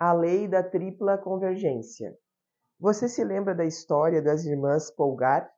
[0.00, 2.16] A lei da tripla convergência.
[2.78, 5.50] Você se lembra da história das irmãs Polgar,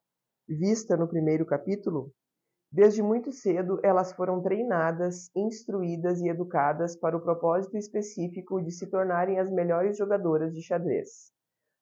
[0.48, 2.10] vista no primeiro capítulo?
[2.72, 8.86] Desde muito cedo, elas foram treinadas, instruídas e educadas para o propósito específico de se
[8.86, 11.30] tornarem as melhores jogadoras de xadrez.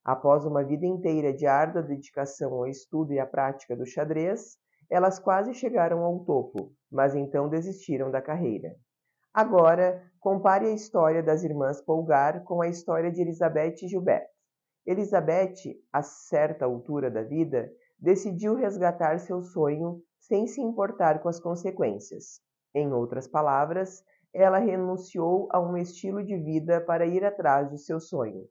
[0.05, 4.57] Após uma vida inteira de árdua dedicação ao estudo e à prática do xadrez,
[4.91, 8.75] elas quase chegaram ao topo, mas então desistiram da carreira.
[9.33, 14.27] Agora, compare a história das irmãs Polgar com a história de Elizabeth Gilbert.
[14.87, 21.41] Elizabeth, a certa altura da vida, decidiu resgatar seu sonho sem se importar com as
[21.41, 22.41] consequências.
[22.75, 27.99] Em outras palavras, ela renunciou a um estilo de vida para ir atrás de seu
[27.99, 28.47] sonho.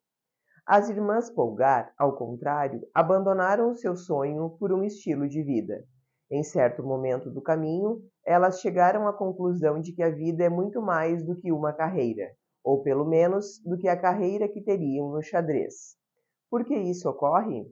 [0.65, 5.85] As irmãs Polgar, ao contrário, abandonaram seu sonho por um estilo de vida.
[6.30, 10.81] Em certo momento do caminho, elas chegaram à conclusão de que a vida é muito
[10.81, 15.21] mais do que uma carreira, ou pelo menos do que a carreira que teriam no
[15.21, 15.95] xadrez.
[16.49, 17.66] Por que isso ocorre?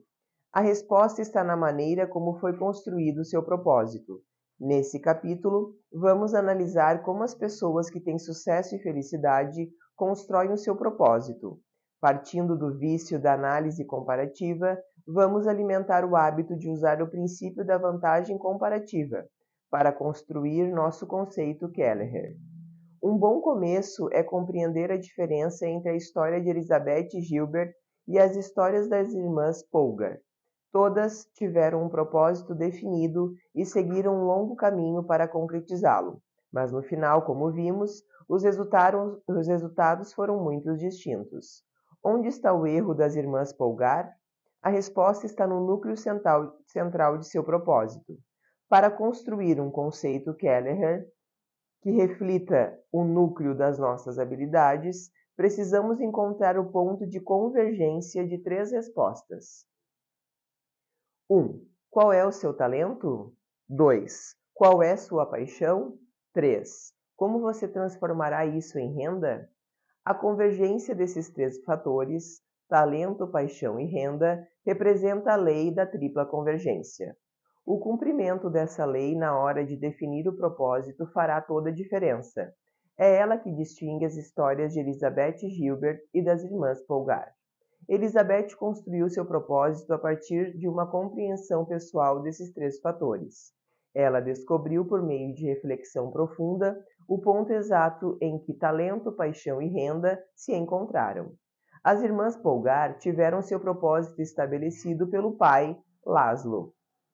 [0.50, 4.22] A resposta está na maneira como foi construído seu propósito.
[4.58, 10.74] Nesse capítulo, vamos analisar como as pessoas que têm sucesso e felicidade constroem o seu
[10.74, 11.60] propósito.
[12.00, 17.78] Partindo do vício da análise comparativa, vamos alimentar o hábito de usar o princípio da
[17.78, 19.24] vantagem comparativa
[19.70, 22.36] para construir nosso conceito Kelleher.
[23.02, 27.72] Um bom começo é compreender a diferença entre a história de Elizabeth Gilbert
[28.08, 30.18] e as histórias das irmãs Polgar.
[30.72, 36.20] Todas tiveram um propósito definido e seguiram um longo caminho para concretizá-lo,
[36.52, 41.62] mas no final, como vimos, os resultados, os resultados foram muito distintos.
[42.02, 44.12] Onde está o erro das irmãs Polgar?
[44.66, 48.18] A resposta está no núcleo central, de seu propósito.
[48.68, 51.06] Para construir um conceito Kelleher
[51.80, 58.72] que reflita o núcleo das nossas habilidades, precisamos encontrar o ponto de convergência de três
[58.72, 59.64] respostas.
[61.30, 61.38] 1.
[61.38, 63.32] Um, qual é o seu talento?
[63.68, 64.34] 2.
[64.52, 65.96] Qual é sua paixão?
[66.32, 66.92] 3.
[67.14, 69.48] Como você transformará isso em renda?
[70.04, 77.16] A convergência desses três fatores talento, paixão e renda, representa a lei da tripla convergência.
[77.64, 82.52] O cumprimento dessa lei na hora de definir o propósito fará toda a diferença.
[82.98, 87.30] É ela que distingue as histórias de Elizabeth Gilbert e das irmãs Polgar.
[87.88, 93.52] Elizabeth construiu seu propósito a partir de uma compreensão pessoal desses três fatores.
[93.94, 96.76] Ela descobriu, por meio de reflexão profunda,
[97.08, 101.32] o ponto exato em que talento, paixão e renda se encontraram.
[101.86, 106.72] As irmãs Polgar tiveram seu propósito estabelecido pelo pai, Laszlo.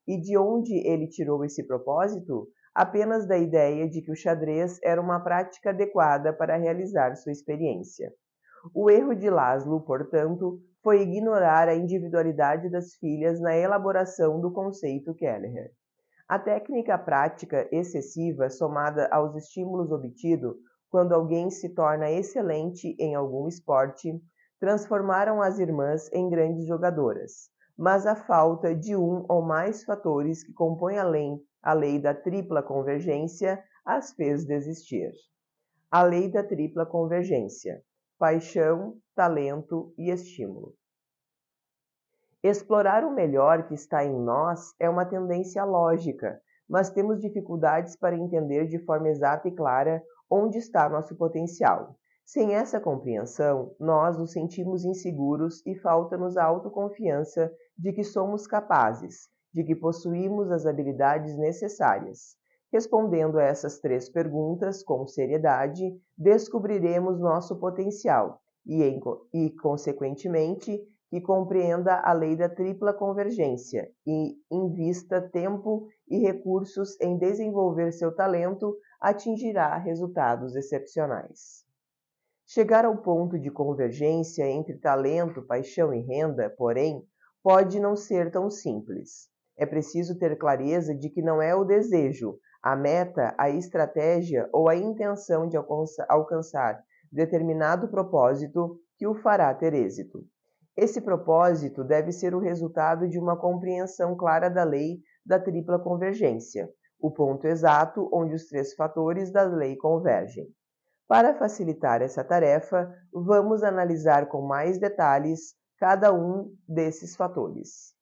[0.08, 2.48] E de onde ele tirou esse propósito?
[2.74, 8.14] Apenas da ideia de que o xadrez era uma prática adequada para realizar sua experiência.
[8.74, 15.14] O erro de Laszlo, portanto, foi ignorar a individualidade das filhas na elaboração do conceito
[15.14, 15.70] Kelleher.
[16.26, 20.56] A técnica prática excessiva, somada aos estímulos obtidos
[20.88, 24.18] quando alguém se torna excelente em algum esporte,
[24.62, 30.52] transformaram as irmãs em grandes jogadoras, mas a falta de um ou mais fatores que
[30.52, 35.10] compõem a lei, a lei da tripla convergência as fez desistir.
[35.90, 37.82] A lei da tripla convergência:
[38.16, 40.72] paixão, talento e estímulo.
[42.40, 48.16] Explorar o melhor que está em nós é uma tendência lógica, mas temos dificuldades para
[48.16, 50.00] entender de forma exata e clara
[50.30, 51.96] onde está nosso potencial.
[52.24, 59.28] Sem essa compreensão, nós nos sentimos inseguros e falta-nos a autoconfiança de que somos capazes,
[59.52, 62.36] de que possuímos as habilidades necessárias.
[62.72, 65.82] Respondendo a essas três perguntas com seriedade,
[66.16, 68.98] descobriremos nosso potencial e, em,
[69.34, 70.80] e, consequentemente,
[71.10, 78.14] que compreenda a lei da tripla convergência e invista tempo e recursos em desenvolver seu
[78.14, 81.61] talento, atingirá resultados excepcionais.
[82.46, 87.02] Chegar ao ponto de convergência entre talento, paixão e renda, porém,
[87.42, 89.28] pode não ser tão simples.
[89.56, 94.68] É preciso ter clareza de que não é o desejo, a meta, a estratégia ou
[94.68, 95.56] a intenção de
[96.08, 100.24] alcançar determinado propósito que o fará ter êxito.
[100.76, 106.70] Esse propósito deve ser o resultado de uma compreensão clara da lei da tripla convergência,
[106.98, 110.46] o ponto exato onde os três fatores da lei convergem.
[111.12, 117.94] Para facilitar essa tarefa, vamos analisar com mais detalhes cada um desses fatores.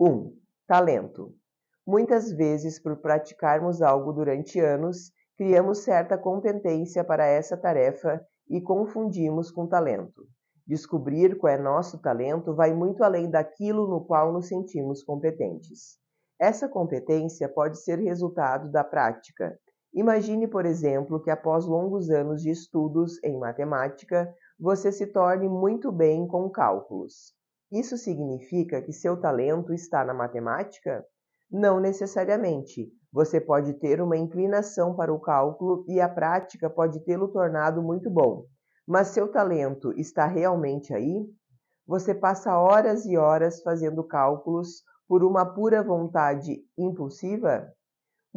[0.00, 0.08] 1.
[0.08, 0.34] Um,
[0.66, 1.34] talento.
[1.86, 8.18] Muitas vezes, por praticarmos algo durante anos, criamos certa competência para essa tarefa
[8.48, 10.26] e confundimos com talento.
[10.66, 15.98] Descobrir qual é nosso talento vai muito além daquilo no qual nos sentimos competentes.
[16.40, 19.54] Essa competência pode ser resultado da prática.
[19.94, 25.90] Imagine, por exemplo, que após longos anos de estudos em matemática, você se torne muito
[25.90, 27.32] bem com cálculos.
[27.70, 31.04] Isso significa que seu talento está na matemática?
[31.50, 32.92] Não necessariamente.
[33.12, 38.10] Você pode ter uma inclinação para o cálculo e a prática pode tê-lo tornado muito
[38.10, 38.44] bom.
[38.86, 41.26] Mas seu talento está realmente aí?
[41.86, 47.72] Você passa horas e horas fazendo cálculos por uma pura vontade impulsiva?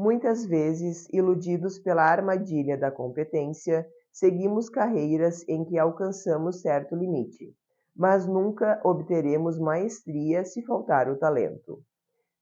[0.01, 7.55] Muitas vezes, iludidos pela armadilha da competência, seguimos carreiras em que alcançamos certo limite
[7.95, 11.83] mas nunca obteremos maestria se faltar o talento.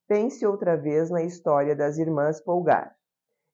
[0.07, 2.95] Pense outra vez na história das irmãs Polgar.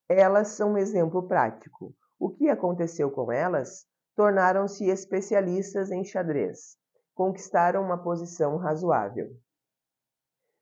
[0.09, 1.93] Elas são um exemplo prático.
[2.19, 3.85] O que aconteceu com elas?
[4.15, 6.77] Tornaram-se especialistas em xadrez.
[7.13, 9.29] Conquistaram uma posição razoável.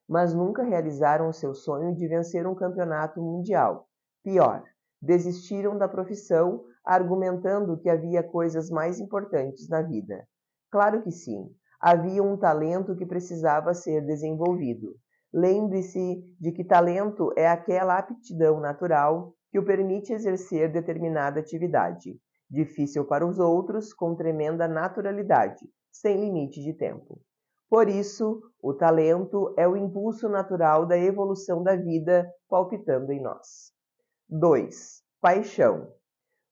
[0.08, 3.88] Mas nunca realizaram o seu sonho de vencer um campeonato mundial.
[4.24, 4.64] Pior,
[5.02, 10.28] desistiram da profissão argumentando que havia coisas mais importantes na vida.
[10.72, 11.50] Claro que sim.
[11.80, 14.96] Havia um talento que precisava ser desenvolvido.
[15.34, 22.20] Lembre-se de que talento é aquela aptidão natural que o permite exercer determinada atividade,
[22.50, 25.60] difícil para os outros, com tremenda naturalidade,
[25.92, 27.20] sem limite de tempo.
[27.74, 33.74] Por isso, o talento é o impulso natural da evolução da vida palpitando em nós.
[34.30, 35.02] 2.
[35.20, 35.88] Paixão.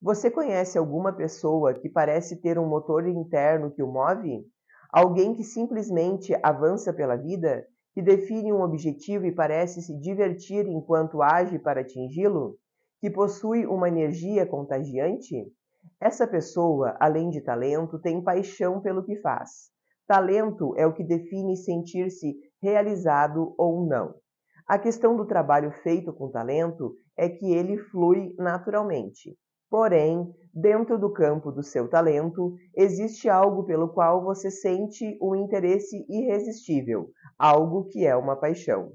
[0.02, 4.44] Você conhece alguma pessoa que parece ter um motor interno que o move?
[4.92, 11.22] Alguém que simplesmente avança pela vida, que define um objetivo e parece se divertir enquanto
[11.22, 12.58] age para atingi-lo?
[13.00, 15.36] Que possui uma energia contagiante?
[16.00, 19.70] Essa pessoa, além de talento, tem paixão pelo que faz.
[20.12, 24.14] Talento é o que define sentir-se realizado ou não.
[24.68, 29.38] A questão do trabalho feito com talento é que ele flui naturalmente.
[29.70, 36.06] Porém, dentro do campo do seu talento, existe algo pelo qual você sente um interesse
[36.10, 37.08] irresistível,
[37.40, 38.92] algo que é uma paixão.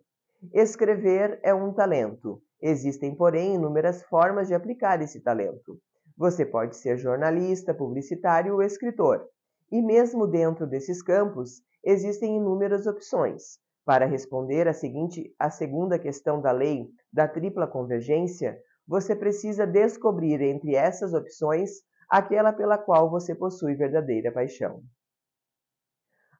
[0.53, 2.43] Escrever é um talento.
[2.61, 5.79] Existem, porém, inúmeras formas de aplicar esse talento.
[6.15, 9.27] Você pode ser jornalista, publicitário ou escritor.
[9.71, 13.59] E mesmo dentro desses campos, existem inúmeras opções.
[13.85, 20.41] Para responder a, seguinte, a segunda questão da lei da tripla convergência, você precisa descobrir
[20.41, 24.83] entre essas opções aquela pela qual você possui verdadeira paixão.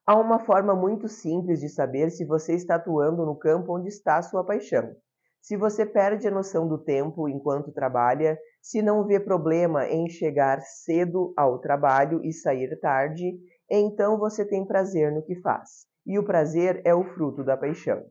[0.07, 4.23] Há uma forma muito simples de saber se você está atuando no campo onde está
[4.23, 4.95] sua paixão.
[5.47, 10.61] Se você perde a noção do tempo enquanto trabalha, se não vê problema em chegar
[10.61, 13.39] cedo ao trabalho e sair tarde,
[13.71, 15.87] então você tem prazer no que faz.
[16.05, 18.03] E o prazer é o fruto da paixão.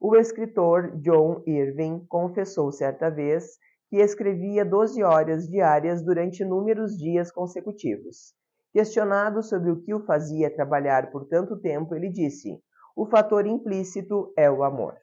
[0.00, 3.58] O escritor John Irving confessou certa vez
[3.90, 8.32] que escrevia 12 horas diárias durante inúmeros dias consecutivos.
[8.72, 12.58] Questionado sobre o que o fazia trabalhar por tanto tempo, ele disse:
[12.96, 14.94] O fator implícito é o amor.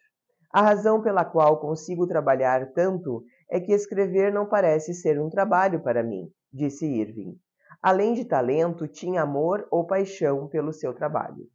[0.56, 5.82] A razão pela qual consigo trabalhar tanto é que escrever não parece ser um trabalho
[5.84, 7.38] para mim, disse Irving.
[7.82, 11.46] Além de talento, tinha amor ou paixão pelo seu trabalho.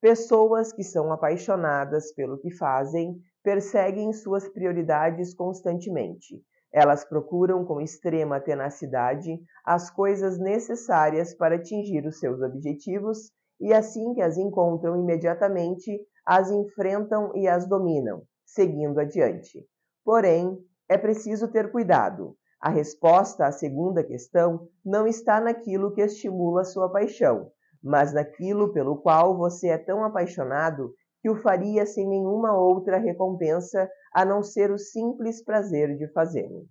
[0.00, 6.42] Pessoas que são apaixonadas pelo que fazem perseguem suas prioridades constantemente.
[6.72, 14.14] Elas procuram com extrema tenacidade as coisas necessárias para atingir os seus objetivos e, assim
[14.14, 19.66] que as encontram imediatamente, as enfrentam e as dominam, seguindo adiante.
[20.04, 22.36] Porém, é preciso ter cuidado.
[22.60, 27.50] A resposta à segunda questão não está naquilo que estimula sua paixão,
[27.82, 33.90] mas naquilo pelo qual você é tão apaixonado que o faria sem nenhuma outra recompensa
[34.14, 36.66] a não ser o simples prazer de fazê-lo.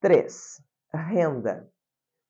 [0.00, 0.62] 3.
[0.92, 1.68] Renda.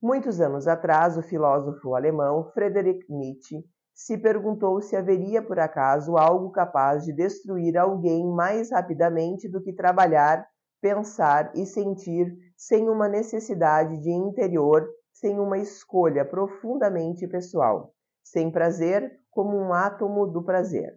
[0.01, 3.65] Muitos anos atrás, o filósofo alemão Friedrich Nietzsche
[3.99, 9.73] se perguntou se haveria por acaso algo capaz de destruir alguém mais rapidamente do que
[9.73, 10.47] trabalhar,
[10.81, 19.19] pensar e sentir sem uma necessidade de interior, sem uma escolha profundamente pessoal, sem prazer
[19.33, 20.97] como um átomo do prazer.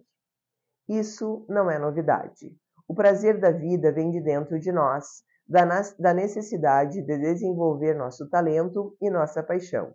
[0.88, 2.56] Isso não é novidade.
[2.86, 8.96] O prazer da vida vem de dentro de nós, da necessidade de desenvolver nosso talento
[9.00, 9.92] e nossa paixão.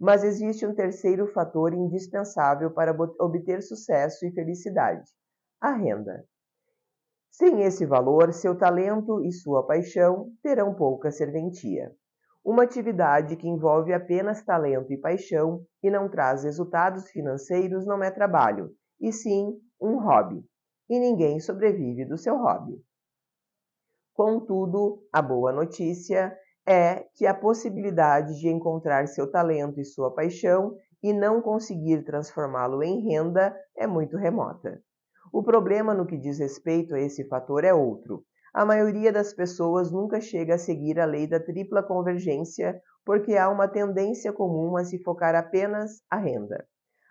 [0.00, 5.04] Mas existe um terceiro fator indispensável para obter sucesso e felicidade:
[5.60, 6.24] a renda.
[7.30, 11.94] Sem esse valor, seu talento e sua paixão terão pouca serventia.
[12.42, 18.10] Uma atividade que envolve apenas talento e paixão e não traz resultados financeiros não é
[18.10, 20.42] trabalho, e sim um hobby.
[20.88, 22.82] E ninguém sobrevive do seu hobby.
[24.14, 26.34] Contudo, a boa notícia
[26.70, 32.80] é que a possibilidade de encontrar seu talento e sua paixão e não conseguir transformá-lo
[32.84, 34.80] em renda é muito remota.
[35.32, 38.22] O problema no que diz respeito a esse fator é outro.
[38.54, 43.48] A maioria das pessoas nunca chega a seguir a lei da tripla convergência porque há
[43.48, 46.64] uma tendência comum a se focar apenas a renda.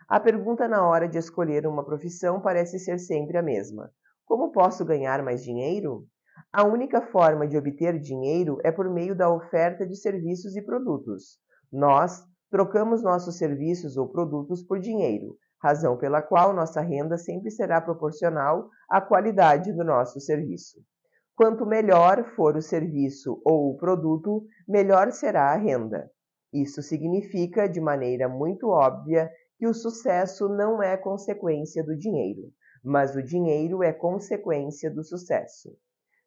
[0.07, 3.91] A pergunta na hora de escolher uma profissão parece ser sempre a mesma:
[4.23, 6.07] como posso ganhar mais dinheiro?
[6.51, 11.37] A única forma de obter dinheiro é por meio da oferta de serviços e produtos.
[11.71, 17.79] Nós trocamos nossos serviços ou produtos por dinheiro, razão pela qual nossa renda sempre será
[17.79, 20.79] proporcional à qualidade do nosso serviço.
[21.35, 26.09] Quanto melhor for o serviço ou o produto, melhor será a renda.
[26.51, 29.29] Isso significa, de maneira muito óbvia,
[29.59, 32.51] que o sucesso não é consequência do dinheiro,
[32.83, 35.77] mas o dinheiro é consequência do sucesso.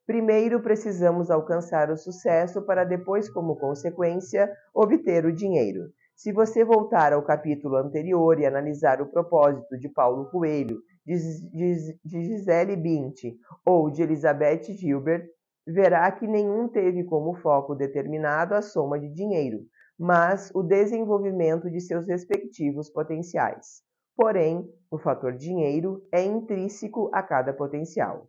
[0.04, 5.92] Primeiro precisamos alcançar o sucesso para depois, como consequência, obter o dinheiro.
[6.16, 11.16] Se você voltar ao capítulo anterior e analisar o propósito de Paulo Coelho de,
[11.50, 15.24] de, de Gisele Bündchen ou de Elizabeth Gilbert,
[15.66, 19.60] verá que nenhum teve como foco determinado a soma de dinheiro,
[19.98, 23.82] mas o desenvolvimento de seus respectivos potenciais.
[24.16, 28.28] Porém, o fator dinheiro é intrínseco a cada potencial.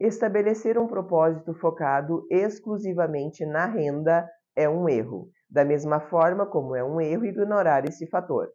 [0.00, 6.82] Estabelecer um propósito focado exclusivamente na renda é um erro, da mesma forma como é
[6.84, 8.48] um erro ignorar esse fator.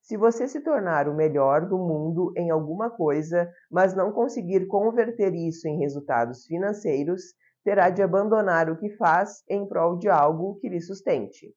[0.00, 5.34] Se você se tornar o melhor do mundo em alguma coisa, mas não conseguir converter
[5.34, 7.22] isso em resultados financeiros,
[7.64, 11.52] terá de abandonar o que faz em prol de algo que lhe sustente.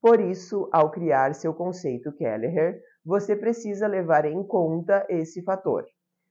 [0.00, 5.84] Por isso, ao criar seu conceito Kelleher, você precisa levar em conta esse fator.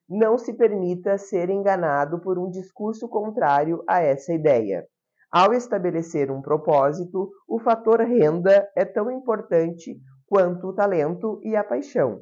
[0.09, 4.87] Não se permita ser enganado por um discurso contrário a essa ideia.
[5.29, 11.63] Ao estabelecer um propósito, o fator renda é tão importante quanto o talento e a
[11.63, 12.21] paixão.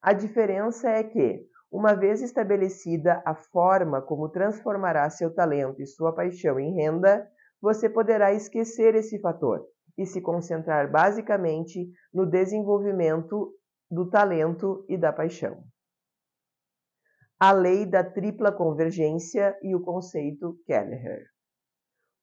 [0.00, 6.14] A diferença é que, uma vez estabelecida a forma como transformará seu talento e sua
[6.14, 7.28] paixão em renda,
[7.60, 9.62] você poderá esquecer esse fator
[9.98, 13.52] e se concentrar basicamente no desenvolvimento
[13.90, 15.62] do talento e da paixão.
[17.38, 21.26] A lei da tripla convergência e o conceito Kelleher.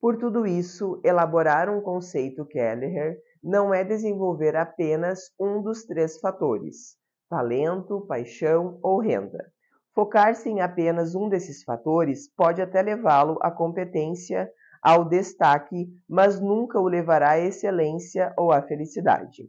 [0.01, 6.97] Por tudo isso, elaborar um conceito Kelleher não é desenvolver apenas um dos três fatores,
[7.29, 9.53] talento, paixão ou renda.
[9.93, 14.49] Focar-se em apenas um desses fatores pode até levá-lo à competência,
[14.81, 19.47] ao destaque, mas nunca o levará à excelência ou à felicidade.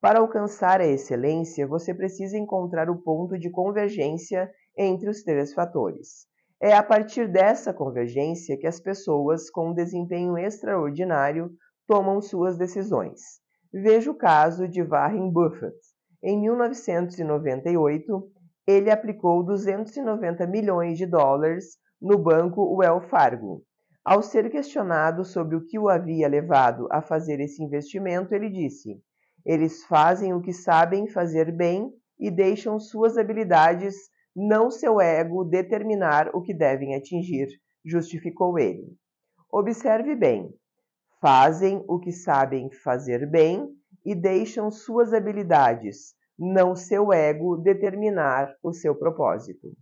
[0.00, 6.26] Para alcançar a excelência, você precisa encontrar o ponto de convergência entre os três fatores.
[6.60, 11.50] É a partir dessa convergência que as pessoas com um desempenho extraordinário
[11.86, 13.20] tomam suas decisões.
[13.72, 15.76] Veja o caso de Warren Buffett.
[16.22, 18.30] Em 1998,
[18.66, 23.62] ele aplicou 290 milhões de dólares no banco Wells Fargo.
[24.04, 29.00] Ao ser questionado sobre o que o havia levado a fazer esse investimento, ele disse:
[29.44, 33.94] Eles fazem o que sabem fazer bem e deixam suas habilidades,
[34.36, 37.48] não seu ego, determinar o que devem atingir,
[37.82, 38.94] justificou ele.
[39.50, 40.52] Observe bem:
[41.22, 43.66] Fazem o que sabem fazer bem
[44.04, 49.72] e deixam suas habilidades, não seu ego, determinar o seu propósito.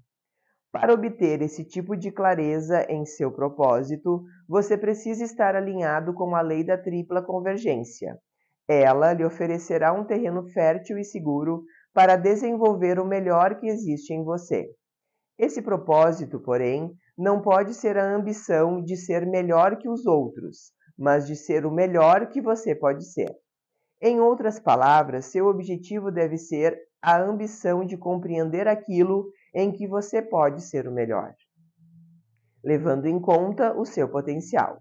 [0.71, 6.41] Para obter esse tipo de clareza em seu propósito, você precisa estar alinhado com a
[6.41, 8.17] lei da tripla convergência.
[8.69, 14.25] Ela lhe oferecerá um terreno fértil e seguro para desenvolver o melhor que existe em
[14.25, 14.69] você.
[15.39, 21.27] Esse propósito, porém, não pode ser a ambição de ser melhor que os outros, mas
[21.27, 23.33] de ser o melhor que você pode ser.
[24.03, 30.21] Em outras palavras, seu objetivo deve ser a ambição de compreender aquilo em que você
[30.21, 31.33] pode ser o melhor,
[32.65, 34.79] levando em conta o seu potencial.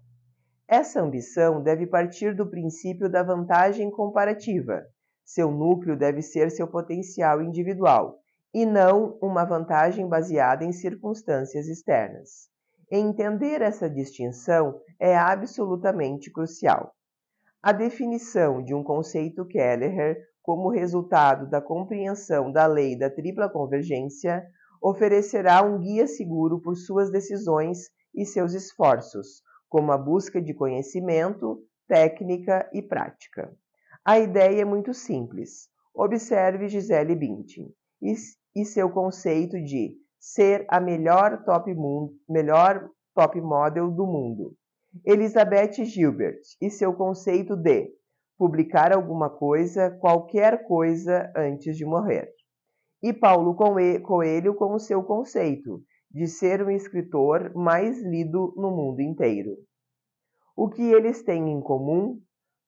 [0.66, 4.82] Essa ambição deve partir do princípio da vantagem comparativa.
[5.24, 8.18] Seu núcleo deve ser seu potencial individual
[8.52, 12.48] e não uma vantagem baseada em circunstâncias externas.
[12.90, 16.94] Entender essa distinção é absolutamente crucial.
[17.62, 24.44] A definição de um conceito Kelleher como resultado da compreensão da lei da tripla convergência
[24.80, 31.64] oferecerá um guia seguro por suas decisões e seus esforços, como a busca de conhecimento,
[31.88, 33.50] técnica e prática.
[34.04, 35.70] A ideia é muito simples.
[35.94, 38.12] Observe Gisele Bündchen e,
[38.54, 44.54] e seu conceito de ser a melhor top, mundo, melhor top model do mundo.
[45.06, 47.90] Elizabeth Gilbert e seu conceito de
[48.36, 52.30] publicar alguma coisa, qualquer coisa, antes de morrer.
[53.02, 59.00] E Paulo Coelho com o seu conceito de ser um escritor mais lido no mundo
[59.00, 59.56] inteiro.
[60.54, 62.20] O que eles têm em comum?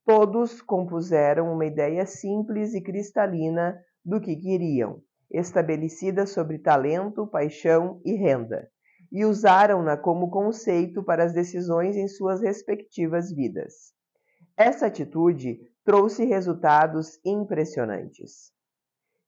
[0.06, 8.14] Todos compuseram uma ideia simples e cristalina do que queriam, estabelecida sobre talento, paixão e
[8.14, 8.70] renda,
[9.10, 13.92] e usaram-na como conceito para as decisões em suas respectivas vidas.
[14.56, 18.52] Essa atitude trouxe resultados impressionantes.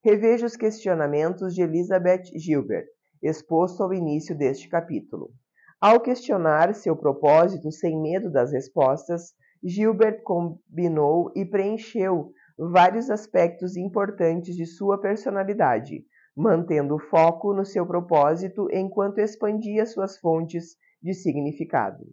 [0.05, 2.87] Reveja os questionamentos de Elizabeth Gilbert,
[3.21, 5.33] exposto ao início deste capítulo.
[5.81, 9.33] Ao questionar seu propósito sem medo das respostas,
[9.63, 16.05] Gilbert combinou e preencheu vários aspectos importantes de sua personalidade,
[16.37, 22.05] mantendo foco no seu propósito enquanto expandia suas fontes de significado.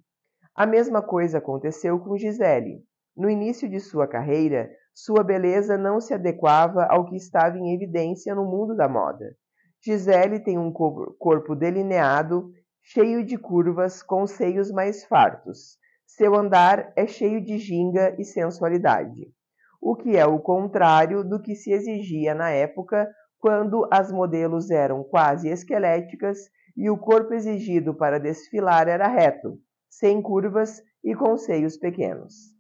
[0.56, 2.84] A mesma coisa aconteceu com Gisele.
[3.16, 8.34] No início de sua carreira, sua beleza não se adequava ao que estava em evidência
[8.34, 9.36] no mundo da moda.
[9.84, 15.78] Gisele tem um corpo delineado, cheio de curvas, com seios mais fartos.
[16.05, 19.33] Seu andar é cheio de ginga e sensualidade,
[19.81, 23.09] o que é o contrário do que se exigia na época,
[23.39, 26.38] quando as modelos eram quase esqueléticas
[26.75, 29.59] e o corpo exigido para desfilar era reto,
[29.89, 32.55] sem curvas e com seios pequenos.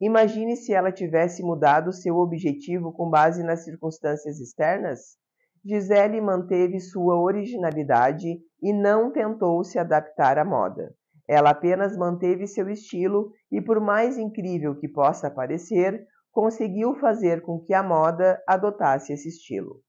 [0.00, 5.18] Imagine se ela tivesse mudado seu objetivo com base nas circunstâncias externas?
[5.64, 10.94] Gisele manteve sua originalidade e não tentou se adaptar à moda.
[11.28, 17.60] Ela apenas manteve seu estilo e, por mais incrível que possa parecer, conseguiu fazer com
[17.60, 19.82] que a moda adotasse esse estilo.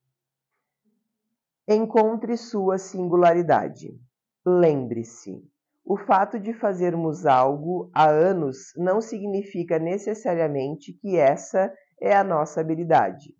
[1.65, 3.97] Encontre sua singularidade.
[4.45, 5.41] Lembre-se,
[5.85, 12.59] o fato de fazermos algo há anos não significa necessariamente que essa é a nossa
[12.59, 13.33] habilidade.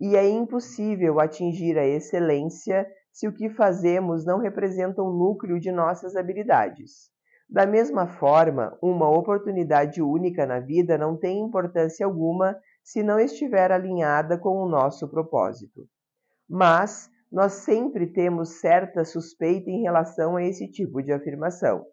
[0.00, 5.72] E é impossível atingir a excelência se o que fazemos não representa o núcleo de
[5.72, 7.10] nossas habilidades.
[7.48, 13.70] Da mesma forma, uma oportunidade única na vida não tem importância alguma se não estiver
[13.70, 15.88] alinhada com o nosso propósito.
[16.48, 21.84] Mas, nós sempre temos certa suspeita em relação a esse tipo de afirmação.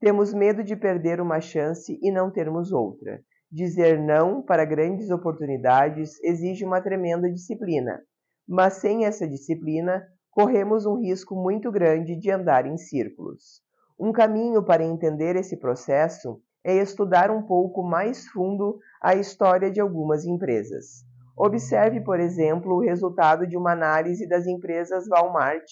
[0.00, 3.20] Temos medo de perder uma chance e não termos outra.
[3.50, 8.00] Dizer não para grandes oportunidades exige uma tremenda disciplina,
[8.46, 13.62] mas sem essa disciplina, corremos um risco muito grande de andar em círculos.
[13.98, 19.80] Um caminho para entender esse processo é estudar um pouco mais fundo a história de
[19.80, 21.04] algumas empresas.
[21.36, 25.68] Observe, por exemplo, o resultado de uma análise das empresas Walmart,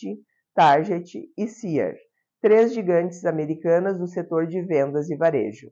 [0.55, 2.01] Target e Sears,
[2.43, 5.71] três gigantes americanas do setor de vendas e varejo.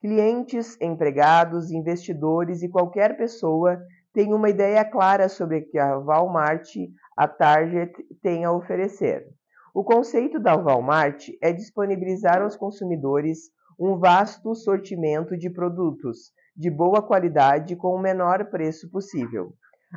[0.00, 3.80] Clientes, empregados, investidores e qualquer pessoa
[4.12, 6.68] tem uma ideia clara sobre o que a Walmart,
[7.16, 9.26] a Target tem a oferecer.
[9.76, 17.02] O conceito da Walmart é disponibilizar aos consumidores um vasto sortimento de produtos de boa
[17.02, 19.52] qualidade com o menor preço possível.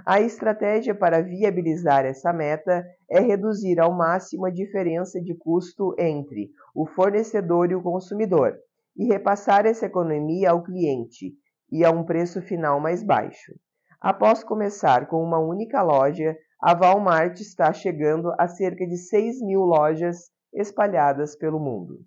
[0.06, 6.52] A estratégia para viabilizar essa meta é reduzir ao máximo a diferença de custo entre
[6.76, 8.58] o fornecedor e o consumidor
[8.98, 11.34] e repassar essa economia ao cliente
[11.72, 13.54] e a um preço final mais baixo.
[14.02, 19.62] Após começar com uma única loja, a Walmart está chegando a cerca de 6 mil
[19.62, 22.02] lojas espalhadas pelo mundo.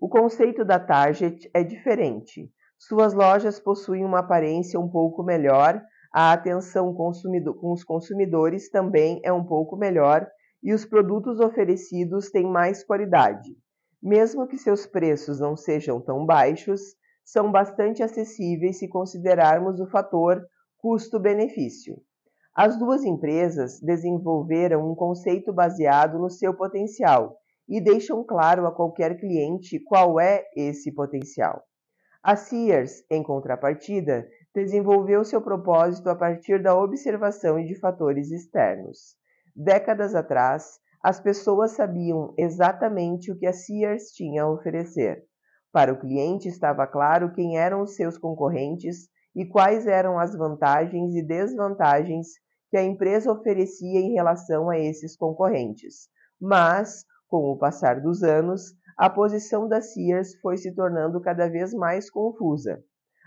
[0.00, 2.50] O conceito da Target é diferente.
[2.78, 7.10] Suas lojas possuem uma aparência um pouco melhor, a atenção com
[7.72, 10.26] os consumidores também é um pouco melhor
[10.62, 13.54] e os produtos oferecidos têm mais qualidade.
[14.02, 16.80] Mesmo que seus preços não sejam tão baixos,
[17.22, 20.42] são bastante acessíveis se considerarmos o fator
[20.78, 22.02] custo-benefício.
[22.54, 27.36] As duas empresas desenvolveram um conceito baseado no seu potencial
[27.68, 31.62] e deixam claro a qualquer cliente qual é esse potencial.
[32.22, 39.16] A Sears, em contrapartida, desenvolveu seu propósito a partir da observação de fatores externos.
[39.54, 45.24] Décadas atrás, as pessoas sabiam exatamente o que a Sears tinha a oferecer.
[45.72, 51.14] Para o cliente estava claro quem eram os seus concorrentes e quais eram as vantagens
[51.14, 52.28] e desvantagens
[52.70, 56.08] que a empresa oferecia em relação a esses concorrentes.
[56.40, 61.72] Mas, com o passar dos anos, a posição da Sears foi se tornando cada vez
[61.72, 62.82] mais confusa,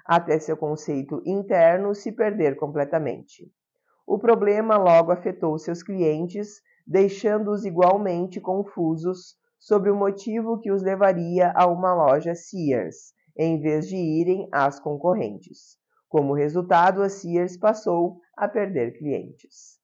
[0.06, 3.52] até seu conceito interno se perder completamente.
[4.06, 11.54] O problema logo afetou seus clientes, deixando-os igualmente confusos sobre o motivo que os levaria
[11.56, 15.82] a uma loja Sears, em vez de irem às concorrentes.
[16.14, 19.80] Como resultado, a Sears passou a perder clientes.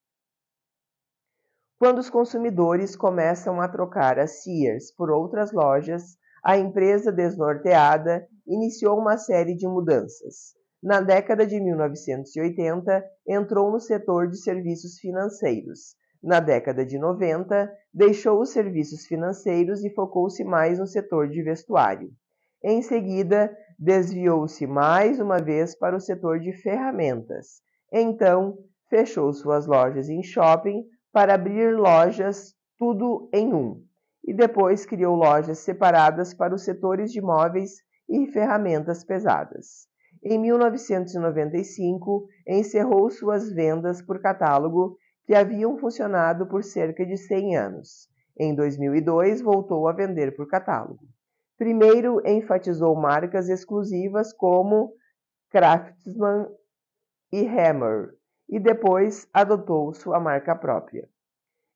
[1.80, 9.00] Quando os consumidores começam a trocar a Sears por outras lojas, a empresa desnorteada iniciou
[9.00, 10.54] uma série de mudanças.
[10.84, 15.96] Na década de 1980, entrou no setor de serviços financeiros.
[16.22, 22.12] Na década de 90, deixou os serviços financeiros e focou-se mais no setor de vestuário.
[22.64, 27.62] Em seguida, desviou-se mais uma vez para o setor de ferramentas.
[27.92, 28.58] Então,
[28.90, 33.82] fechou suas lojas em shopping para abrir lojas tudo em um,
[34.24, 37.76] e depois criou lojas separadas para os setores de móveis
[38.10, 39.88] e ferramentas pesadas.
[40.22, 48.10] Em 1995, encerrou suas vendas por catálogo, que haviam funcionado por cerca de 100 anos.
[48.38, 51.08] Em 2002, voltou a vender por catálogo.
[51.60, 54.94] Primeiro, enfatizou marcas exclusivas como
[55.52, 56.48] Craftsman
[57.34, 58.12] e Hammer,
[58.48, 61.06] e depois adotou sua marca própria.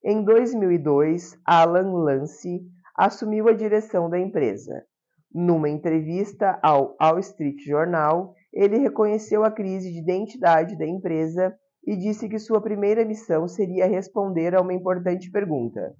[0.01, 2.61] Em 2002, Alan Lance
[2.95, 4.85] assumiu a direção da empresa.
[5.29, 11.53] Numa entrevista ao Wall Street Journal, ele reconheceu a crise de identidade da empresa
[11.85, 15.93] e disse que sua primeira missão seria responder a uma importante pergunta: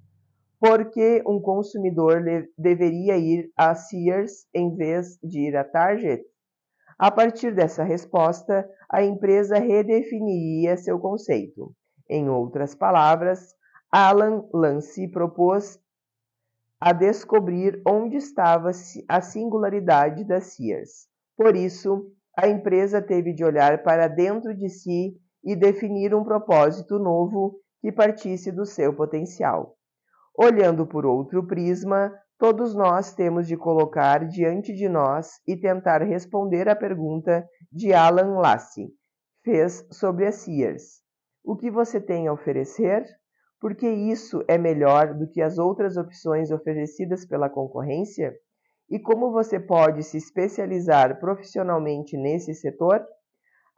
[0.64, 2.24] por que um consumidor
[2.56, 6.24] deveria ir a Sears em vez de ir a Target?
[6.98, 11.74] A partir dessa resposta, a empresa redefiniria seu conceito.
[12.08, 13.54] Em outras palavras,
[13.92, 15.78] Alan Lance propôs
[16.80, 18.70] a descobrir onde estava
[19.06, 21.08] a singularidade da Sears.
[21.36, 26.98] Por isso, a empresa teve de olhar para dentro de si e definir um propósito
[26.98, 29.76] novo que partisse do seu potencial.
[30.36, 36.68] Olhando por outro prisma, todos nós temos de colocar diante de nós e tentar responder
[36.68, 38.88] à pergunta de Alan Lassie
[39.44, 41.02] fez sobre a Sears.
[41.44, 43.04] O que você tem a oferecer?
[43.60, 48.34] Porque isso é melhor do que as outras opções oferecidas pela concorrência?
[48.90, 53.06] E como você pode se especializar profissionalmente nesse setor?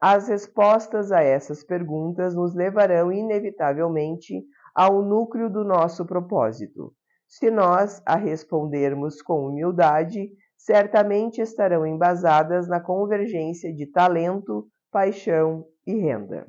[0.01, 4.45] As respostas a essas perguntas nos levarão inevitavelmente
[4.77, 6.93] ao núcleo do nosso propósito.
[7.27, 15.97] Se nós a respondermos com humildade, certamente estarão embasadas na convergência de talento, paixão e
[15.97, 16.47] renda.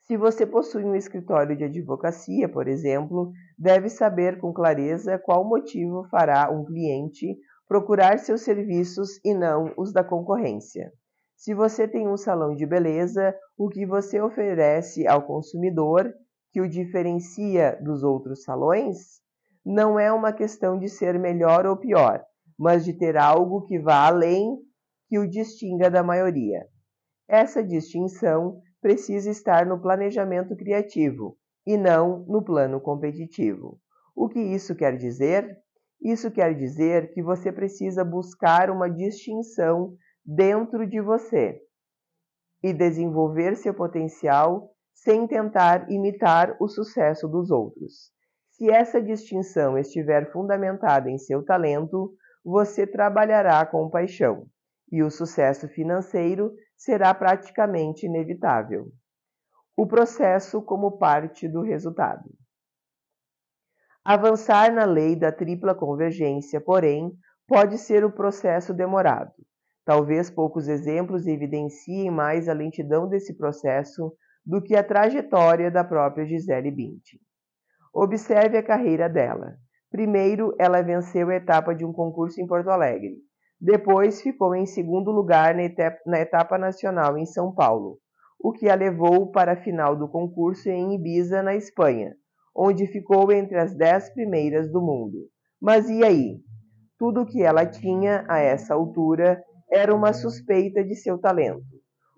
[0.00, 6.04] Se você possui um escritório de advocacia, por exemplo, deve saber com clareza qual motivo
[6.10, 7.36] fará um cliente
[7.68, 10.90] procurar seus serviços e não os da concorrência.
[11.36, 16.10] Se você tem um salão de beleza, o que você oferece ao consumidor
[16.54, 19.20] que o diferencia dos outros salões
[19.66, 22.24] não é uma questão de ser melhor ou pior,
[22.56, 24.60] mas de ter algo que vá além
[25.08, 26.64] que o distinga da maioria.
[27.28, 31.36] Essa distinção precisa estar no planejamento criativo
[31.66, 33.80] e não no plano competitivo.
[34.14, 35.58] O que isso quer dizer?
[36.00, 41.60] Isso quer dizer que você precisa buscar uma distinção dentro de você
[42.62, 48.12] e desenvolver seu potencial sem tentar imitar o sucesso dos outros.
[48.50, 54.46] Se essa distinção estiver fundamentada em seu talento, você trabalhará com paixão
[54.90, 58.86] e o sucesso financeiro será praticamente inevitável.
[59.76, 62.30] O processo como parte do resultado.
[64.04, 67.10] Avançar na lei da tripla convergência, porém,
[67.48, 69.32] pode ser um processo demorado.
[69.84, 76.26] Talvez poucos exemplos evidenciem mais a lentidão desse processo do que a trajetória da própria
[76.26, 77.20] Gisele Bündchen.
[77.92, 79.54] Observe a carreira dela.
[79.90, 83.16] Primeiro, ela venceu a etapa de um concurso em Porto Alegre.
[83.60, 87.98] Depois, ficou em segundo lugar na etapa nacional em São Paulo,
[88.38, 92.14] o que a levou para a final do concurso em Ibiza, na Espanha,
[92.54, 95.16] onde ficou entre as dez primeiras do mundo.
[95.60, 96.40] Mas e aí?
[96.98, 101.64] Tudo o que ela tinha a essa altura era uma suspeita de seu talento.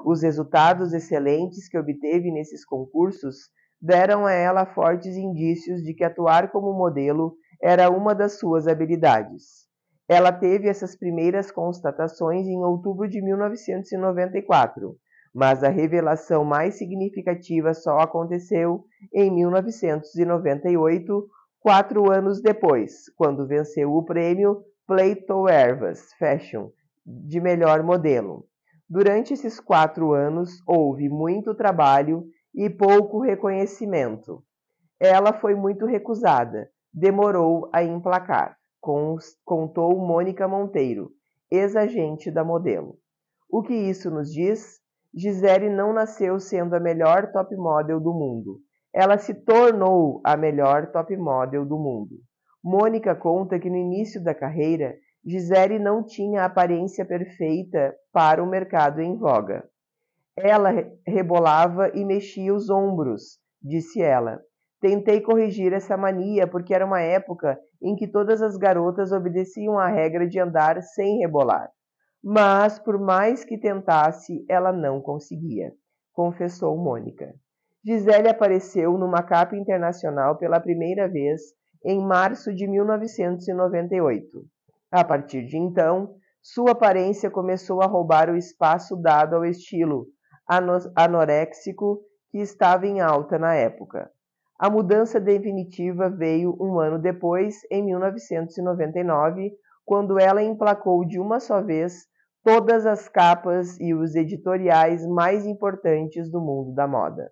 [0.05, 6.51] Os resultados excelentes que obteve nesses concursos deram a ela fortes indícios de que atuar
[6.51, 9.67] como modelo era uma das suas habilidades.
[10.09, 14.97] Ela teve essas primeiras constatações em outubro de 1994,
[15.35, 21.29] mas a revelação mais significativa só aconteceu em 1998,
[21.61, 26.71] quatro anos depois, quando venceu o prêmio Plato Ervas Fashion
[27.05, 28.47] de melhor modelo.
[28.89, 34.45] Durante esses quatro anos, houve muito trabalho e pouco reconhecimento.
[35.01, 38.57] Ela foi muito recusada, demorou a emplacar,
[39.45, 41.11] contou Mônica Monteiro,
[41.51, 42.97] ex-agente da modelo.
[43.51, 44.81] O que isso nos diz?
[45.13, 48.61] Gisele não nasceu sendo a melhor top model do mundo.
[48.95, 52.17] Ela se tornou a melhor top model do mundo.
[52.63, 54.95] Mônica conta que no início da carreira,
[55.27, 59.69] Gisele não tinha a aparência perfeita para o mercado em voga.
[60.39, 60.71] Ela
[61.05, 64.41] rebolava e mexia os ombros, disse ela.
[64.81, 69.89] Tentei corrigir essa mania porque era uma época em que todas as garotas obedeciam à
[69.89, 71.71] regra de andar sem rebolar.
[72.23, 75.73] Mas, por mais que tentasse, ela não conseguia,
[76.13, 77.35] confessou Mônica.
[77.85, 81.41] Gisele apareceu numa capa internacional pela primeira vez
[81.85, 84.47] em março de 1998.
[84.91, 90.07] A partir de então, sua aparência começou a roubar o espaço dado ao estilo
[90.95, 94.11] anoréxico que estava em alta na época.
[94.59, 99.53] A mudança definitiva veio um ano depois, em 1999,
[99.85, 102.07] quando ela emplacou de uma só vez
[102.45, 107.31] todas as capas e os editoriais mais importantes do mundo da moda.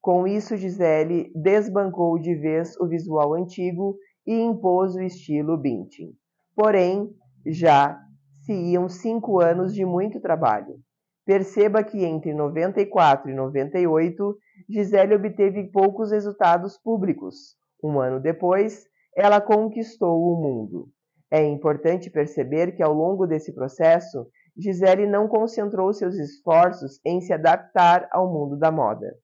[0.00, 6.12] Com isso, Gisele desbancou de vez o visual antigo e impôs o estilo Bintin.
[6.54, 7.10] Porém,
[7.46, 7.98] já
[8.44, 10.76] se iam cinco anos de muito trabalho.
[11.24, 14.36] Perceba que entre 94 e 98,
[14.68, 17.56] Gisele obteve poucos resultados públicos.
[17.82, 18.84] Um ano depois,
[19.16, 20.88] ela conquistou o mundo.
[21.30, 27.32] É importante perceber que ao longo desse processo, Gisele não concentrou seus esforços em se
[27.32, 29.16] adaptar ao mundo da moda.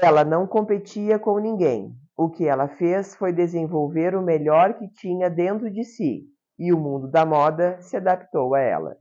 [0.00, 1.94] Ela não competia com ninguém.
[2.16, 6.24] O que ela fez foi desenvolver o melhor que tinha dentro de si,
[6.56, 8.96] e o mundo da moda se adaptou a ela.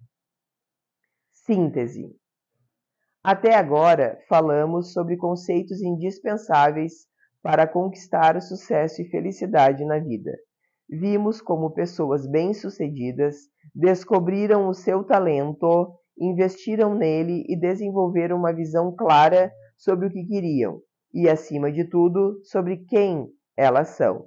[1.32, 2.10] Síntese.
[3.24, 7.06] Até agora falamos sobre conceitos indispensáveis
[7.44, 10.32] para conquistar o sucesso e felicidade na vida.
[10.90, 13.36] Vimos como pessoas bem-sucedidas
[13.76, 20.82] descobriram o seu talento, investiram nele e desenvolveram uma visão clara sobre o que queriam
[21.14, 24.26] e, acima de tudo, sobre quem elas são.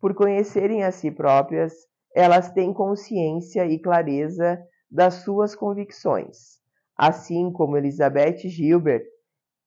[0.00, 1.72] Por conhecerem a si próprias,
[2.14, 6.60] elas têm consciência e clareza das suas convicções.
[6.96, 9.04] Assim como Elizabeth Gilbert,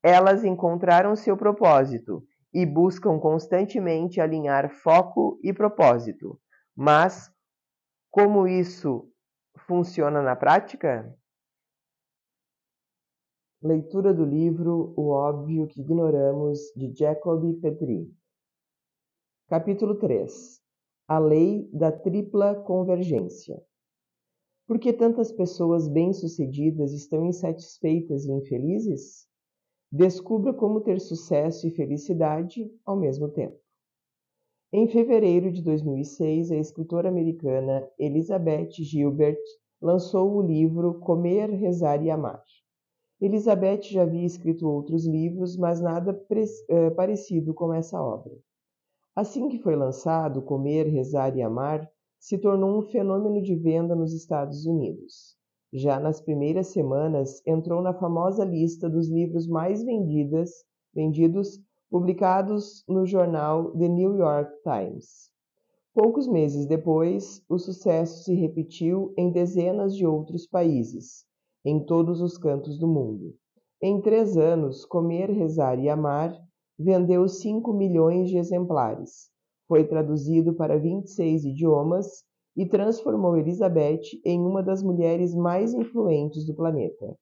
[0.01, 6.39] elas encontraram seu propósito e buscam constantemente alinhar foco e propósito.
[6.75, 7.29] Mas
[8.09, 9.11] como isso
[9.67, 11.13] funciona na prática?
[13.63, 18.07] Leitura do livro O Óbvio que Ignoramos, de Jacob Petri.
[19.47, 20.61] Capítulo 3
[21.07, 23.59] A Lei da Tripla Convergência.
[24.67, 29.27] Por que tantas pessoas bem-sucedidas estão insatisfeitas e infelizes?
[29.91, 33.57] Descubra como ter sucesso e felicidade ao mesmo tempo.
[34.71, 39.41] Em fevereiro de 2006, a escritora americana Elizabeth Gilbert
[39.81, 42.43] lançou o livro Comer, Rezar e Amar.
[43.19, 48.31] Elizabeth já havia escrito outros livros, mas nada uh, parecido com essa obra.
[49.15, 54.13] Assim que foi lançado, Comer, Rezar e Amar se tornou um fenômeno de venda nos
[54.13, 55.35] Estados Unidos.
[55.73, 60.51] Já nas primeiras semanas, entrou na famosa lista dos livros mais vendidas,
[60.93, 65.31] vendidos publicados no jornal The New York Times.
[65.93, 71.26] Poucos meses depois, o sucesso se repetiu em dezenas de outros países,
[71.67, 73.35] em todos os cantos do mundo.
[73.81, 76.33] Em três anos, Comer, Rezar e Amar
[76.79, 79.29] vendeu 5 milhões de exemplares,
[79.67, 82.23] foi traduzido para 26 idiomas
[82.55, 87.17] e transformou Elizabeth em uma das mulheres mais influentes do planeta.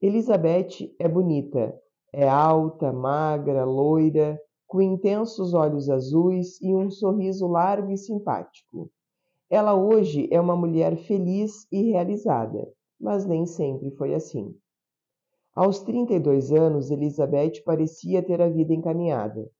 [0.00, 1.76] Elizabeth é bonita,
[2.12, 8.88] é alta, magra, loira, com intensos olhos azuis e um sorriso largo e simpático.
[9.50, 14.54] Ela hoje é uma mulher feliz e realizada mas nem sempre foi assim.
[15.54, 19.50] Aos 32 anos, Elizabeth parecia ter a vida encaminhada.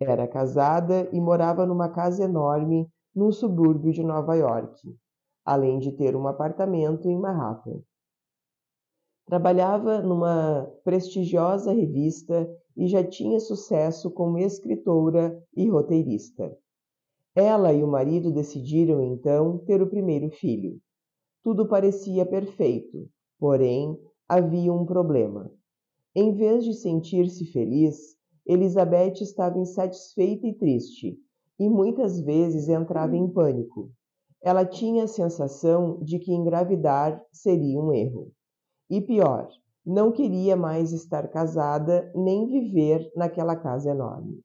[0.00, 4.94] Era casada e morava numa casa enorme num subúrbio de Nova York,
[5.44, 7.80] além de ter um apartamento em Manhattan.
[9.26, 16.56] Trabalhava numa prestigiosa revista e já tinha sucesso como escritora e roteirista.
[17.34, 20.80] Ela e o marido decidiram então ter o primeiro filho.
[21.46, 23.96] Tudo parecia perfeito, porém
[24.28, 25.48] havia um problema.
[26.12, 31.16] Em vez de sentir-se feliz, Elizabeth estava insatisfeita e triste,
[31.56, 33.92] e muitas vezes entrava em pânico.
[34.42, 38.32] Ela tinha a sensação de que engravidar seria um erro.
[38.90, 39.48] E pior,
[39.86, 44.40] não queria mais estar casada nem viver naquela casa enorme.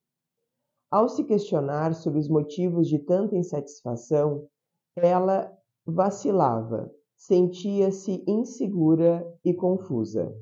[0.92, 4.48] Ao se questionar sobre os motivos de tanta insatisfação,
[4.96, 5.52] ela
[5.86, 10.34] vacilava, sentia-se insegura e confusa.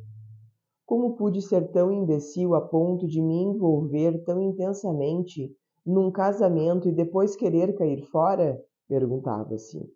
[0.85, 5.53] Como pude ser tão imbecil a ponto de me envolver tão intensamente
[5.85, 8.59] num casamento e depois querer cair fora?
[8.87, 9.87] perguntava-se.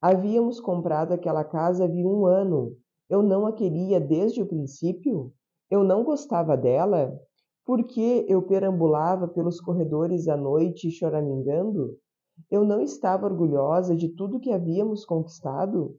[0.00, 2.76] Havíamos comprado aquela casa havia um ano.
[3.10, 5.32] Eu não a queria desde o princípio?
[5.68, 7.18] Eu não gostava dela?
[7.66, 11.96] Por que eu perambulava pelos corredores à noite choramingando?
[12.50, 15.96] Eu não estava orgulhosa de tudo que havíamos conquistado?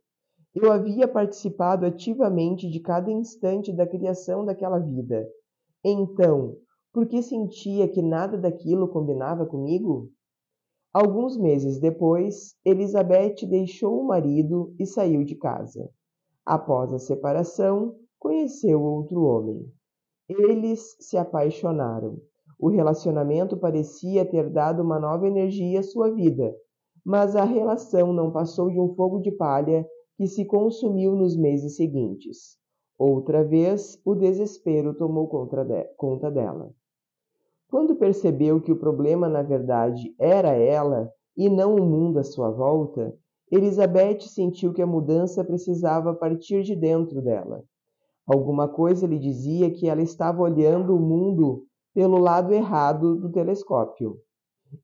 [0.53, 5.27] Eu havia participado ativamente de cada instante da criação daquela vida.
[5.83, 6.57] Então,
[6.91, 10.11] por que sentia que nada daquilo combinava comigo?
[10.91, 15.87] Alguns meses depois, Elizabeth deixou o marido e saiu de casa.
[16.43, 19.71] Após a separação, conheceu outro homem.
[20.27, 22.19] Eles se apaixonaram.
[22.59, 26.53] O relacionamento parecia ter dado uma nova energia à sua vida,
[27.05, 31.77] mas a relação não passou de um fogo de palha que se consumiu nos meses
[31.77, 32.57] seguintes.
[32.97, 35.25] Outra vez, o desespero tomou
[35.95, 36.69] conta dela.
[37.71, 42.49] Quando percebeu que o problema na verdade era ela e não o mundo à sua
[42.49, 43.15] volta,
[43.49, 47.63] Elizabeth sentiu que a mudança precisava partir de dentro dela.
[48.27, 51.68] Alguma coisa lhe dizia que ela estava olhando o mundo
[51.99, 54.21] pelo lado errado do telescópio.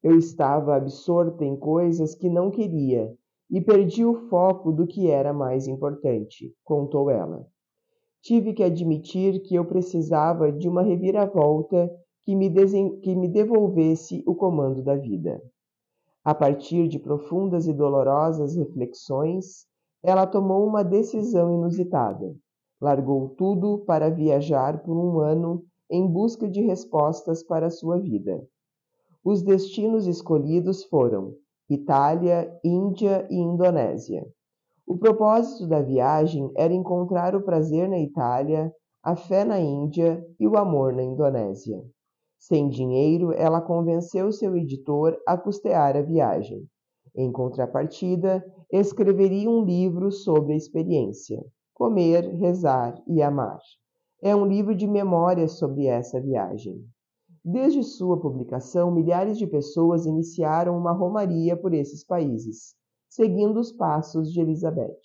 [0.03, 3.09] Eu estava absorta em coisas que não queria
[3.49, 7.47] e perdi o foco do que era mais importante, contou ela.
[8.21, 11.89] Tive que admitir que eu precisava de uma reviravolta
[12.23, 12.53] que me,
[12.99, 15.41] que me devolvesse o comando da vida.
[16.21, 19.65] A partir de profundas e dolorosas reflexões,
[20.03, 22.35] ela tomou uma decisão inusitada.
[22.81, 28.45] Largou tudo para viajar por um ano em busca de respostas para sua vida.
[29.23, 31.35] Os destinos escolhidos foram
[31.69, 34.25] Itália, Índia e Indonésia.
[34.87, 38.71] O propósito da viagem era encontrar o prazer na Itália,
[39.03, 41.83] a fé na Índia e o amor na Indonésia.
[42.37, 46.67] Sem dinheiro, ela convenceu seu editor a custear a viagem.
[47.15, 51.43] Em contrapartida, escreveria um livro sobre a experiência:
[51.73, 53.59] Comer, Rezar e Amar.
[54.21, 56.83] É um livro de memórias sobre essa viagem.
[57.43, 62.73] Desde sua publicação, milhares de pessoas iniciaram uma romaria por esses países,
[63.09, 64.97] seguindo os passos de Elizabeth.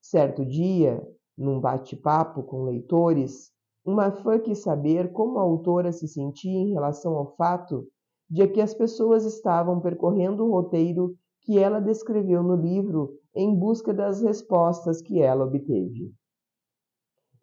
[0.00, 3.50] Certo dia, num bate-papo com leitores,
[3.84, 7.86] uma fã quis saber como a autora se sentia em relação ao fato
[8.30, 13.92] de que as pessoas estavam percorrendo o roteiro que ela descreveu no livro em busca
[13.92, 16.14] das respostas que ela obteve.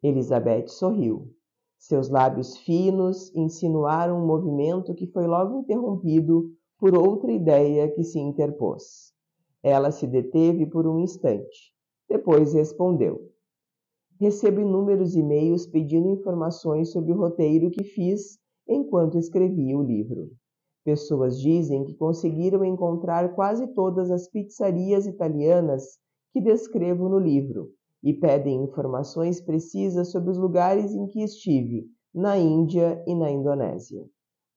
[0.03, 1.31] Elizabeth sorriu.
[1.77, 8.17] Seus lábios finos insinuaram um movimento que foi logo interrompido por outra ideia que se
[8.17, 9.13] interpôs.
[9.61, 11.71] Ela se deteve por um instante.
[12.09, 13.29] Depois respondeu:
[14.19, 20.31] Recebo inúmeros e-mails pedindo informações sobre o roteiro que fiz enquanto escrevia o livro.
[20.83, 25.99] Pessoas dizem que conseguiram encontrar quase todas as pizzarias italianas
[26.33, 27.71] que descrevo no livro
[28.03, 34.05] e pedem informações precisas sobre os lugares em que estive, na Índia e na Indonésia.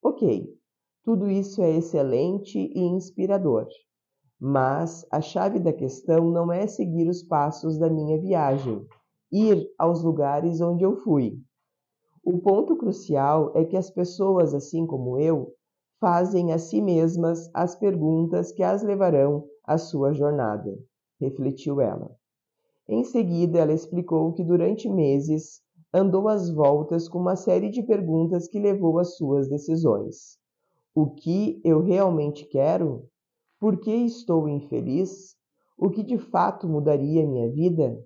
[0.02, 0.48] Ok,
[1.04, 3.68] tudo isso é excelente e inspirador.
[4.40, 8.86] Mas a chave da questão não é seguir os passos da minha viagem,
[9.30, 11.38] ir aos lugares onde eu fui.
[12.24, 15.52] O ponto crucial é que as pessoas, assim como eu,
[16.00, 20.74] fazem a si mesmas as perguntas que as levarão à sua jornada,
[21.20, 22.14] refletiu ela.
[22.88, 28.46] Em seguida, ela explicou que durante meses andou às voltas com uma série de perguntas
[28.46, 30.38] que levou às suas decisões.
[30.94, 33.08] O que eu realmente quero?
[33.58, 35.34] Por que estou infeliz?
[35.78, 37.98] O que de fato mudaria minha vida?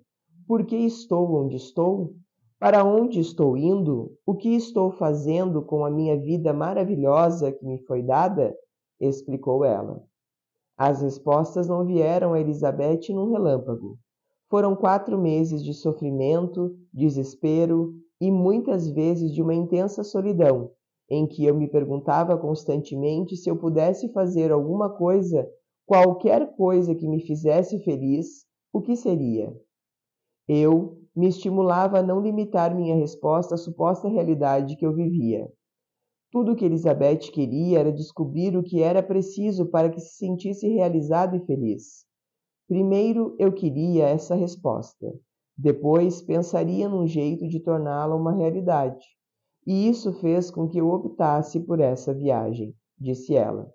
[0.47, 2.15] Por que estou onde estou?
[2.57, 4.17] Para onde estou indo?
[4.25, 8.55] O que estou fazendo com a minha vida maravilhosa que me foi dada?
[8.99, 10.03] explicou ela.
[10.77, 13.97] As respostas não vieram a Elizabeth num relâmpago.
[14.49, 20.71] Foram quatro meses de sofrimento, desespero e muitas vezes de uma intensa solidão,
[21.07, 25.47] em que eu me perguntava constantemente se eu pudesse fazer alguma coisa,
[25.85, 29.55] qualquer coisa que me fizesse feliz, o que seria?
[30.47, 35.47] Eu me estimulava a não limitar minha resposta à suposta realidade que eu vivia.
[36.31, 40.67] Tudo o que Elizabeth queria era descobrir o que era preciso para que se sentisse
[40.67, 42.08] realizado e feliz.
[42.69, 45.11] Primeiro eu queria essa resposta.
[45.57, 49.03] Depois pensaria num jeito de torná-la uma realidade.
[49.65, 53.73] E isso fez com que eu optasse por essa viagem, disse ela.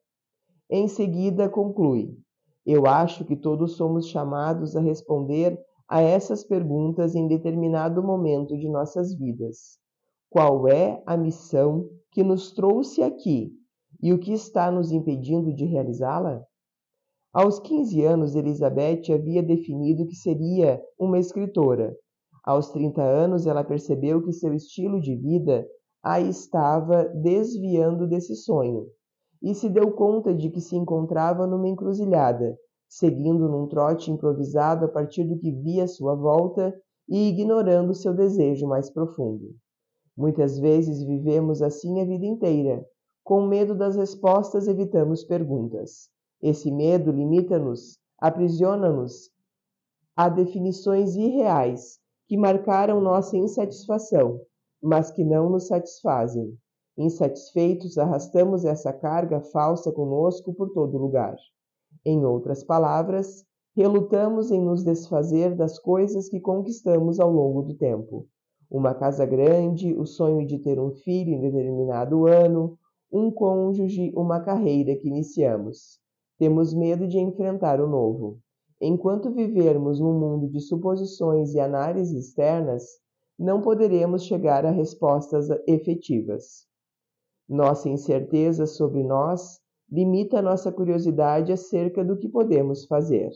[0.70, 2.16] Em seguida, conclui:
[2.64, 8.68] Eu acho que todos somos chamados a responder a essas perguntas em determinado momento de
[8.68, 9.76] nossas vidas.
[10.30, 13.52] Qual é a missão que nos trouxe aqui
[14.00, 16.46] e o que está nos impedindo de realizá-la?
[17.34, 21.92] Aos 15 anos, Elizabeth havia definido que seria uma escritora.
[22.44, 25.66] Aos 30 anos, ela percebeu que seu estilo de vida
[26.00, 28.86] a estava desviando desse sonho
[29.42, 32.56] e se deu conta de que se encontrava numa encruzilhada,
[32.88, 36.72] seguindo num trote improvisado a partir do que via à sua volta
[37.08, 39.56] e ignorando seu desejo mais profundo.
[40.16, 42.86] Muitas vezes vivemos assim a vida inteira.
[43.24, 46.13] Com medo das respostas, evitamos perguntas.
[46.46, 49.30] Esse medo limita-nos, aprisiona-nos
[50.14, 54.42] a definições irreais que marcaram nossa insatisfação,
[54.82, 56.54] mas que não nos satisfazem.
[56.98, 61.34] Insatisfeitos, arrastamos essa carga falsa conosco por todo lugar.
[62.04, 63.42] Em outras palavras,
[63.74, 68.28] relutamos em nos desfazer das coisas que conquistamos ao longo do tempo.
[68.70, 72.78] Uma casa grande, o sonho de ter um filho em determinado ano,
[73.10, 76.03] um cônjuge, uma carreira que iniciamos.
[76.38, 78.38] Temos medo de enfrentar o novo.
[78.80, 82.84] Enquanto vivermos num mundo de suposições e análises externas,
[83.38, 86.66] não poderemos chegar a respostas efetivas.
[87.48, 89.60] Nossa incerteza sobre nós
[89.90, 93.30] limita nossa curiosidade acerca do que podemos fazer.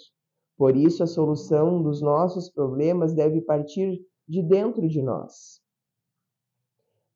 [0.57, 5.61] Por isso, a solução dos nossos problemas deve partir de dentro de nós.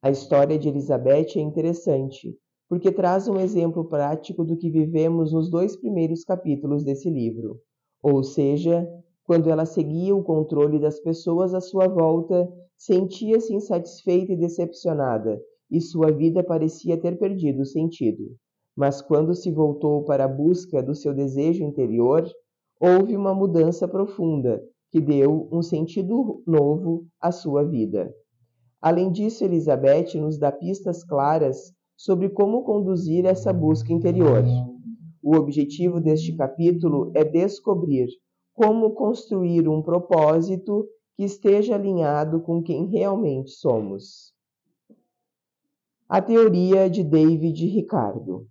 [0.01, 2.39] A história de Elizabeth é interessante,
[2.73, 7.61] porque traz um exemplo prático do que vivemos nos dois primeiros capítulos desse livro.
[8.03, 8.89] Ou seja,
[9.25, 15.39] quando ela seguia o controle das pessoas à sua volta, sentia-se insatisfeita e decepcionada
[15.71, 18.25] e sua vida parecia ter perdido sentido.
[18.75, 22.27] Mas quando se voltou para a busca do seu desejo interior,
[22.81, 28.11] houve uma mudança profunda que deu um sentido novo à sua vida.
[28.81, 31.71] Além disso, Elizabeth nos dá pistas claras
[32.03, 34.43] sobre como conduzir essa busca interior.
[35.23, 38.09] O objetivo deste capítulo é descobrir
[38.53, 40.85] como construir um propósito
[41.17, 44.35] que esteja alinhado com quem realmente somos.
[46.09, 48.49] A teoria de David Ricardo.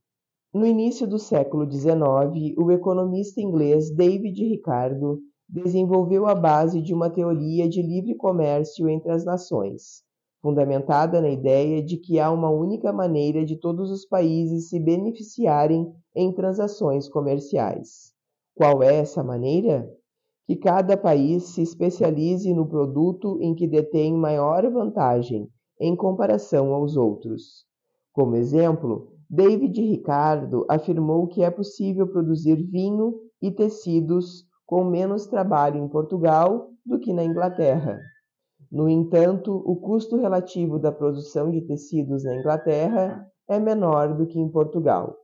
[0.54, 7.10] No início do século XIX, o economista inglês David Ricardo desenvolveu a base de uma
[7.10, 10.06] teoria de livre comércio entre as nações,
[10.42, 15.94] fundamentada na ideia de que há uma única maneira de todos os países se beneficiarem
[16.16, 18.12] em transações comerciais.
[18.56, 19.88] Qual é essa maneira?
[20.48, 25.48] Que cada país se especialize no produto em que detém maior vantagem
[25.80, 27.66] em comparação aos outros.
[28.12, 35.78] Como exemplo, David Ricardo afirmou que é possível produzir vinho e tecidos com menos trabalho
[35.78, 38.00] em Portugal do que na Inglaterra.
[38.72, 44.40] No entanto, o custo relativo da produção de tecidos na Inglaterra é menor do que
[44.40, 45.18] em Portugal.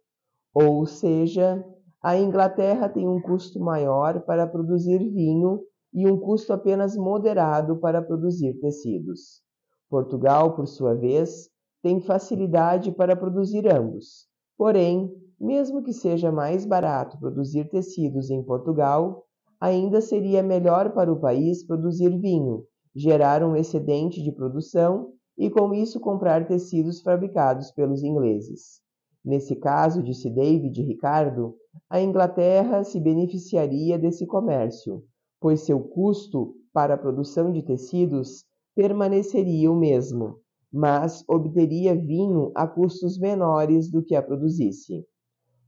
[0.54, 1.64] Ou seja,
[2.04, 5.62] a Inglaterra tem um custo maior para produzir vinho
[5.94, 9.42] e um custo apenas moderado para produzir tecidos.
[9.90, 11.50] Portugal, por sua vez,
[11.82, 14.28] tem facilidade para produzir ambos.
[14.58, 19.24] Porém, mesmo que seja mais barato produzir tecidos em Portugal,
[19.58, 22.66] ainda seria melhor para o país produzir vinho,
[22.98, 28.82] gerar um excedente de produção e com isso comprar tecidos fabricados pelos ingleses.
[29.24, 31.54] Nesse caso, disse David Ricardo,
[31.88, 35.04] a Inglaterra se beneficiaria desse comércio,
[35.40, 38.44] pois seu custo para a produção de tecidos
[38.76, 40.40] permaneceria o mesmo,
[40.74, 45.06] mas obteria vinho a custos menores do que a produzisse.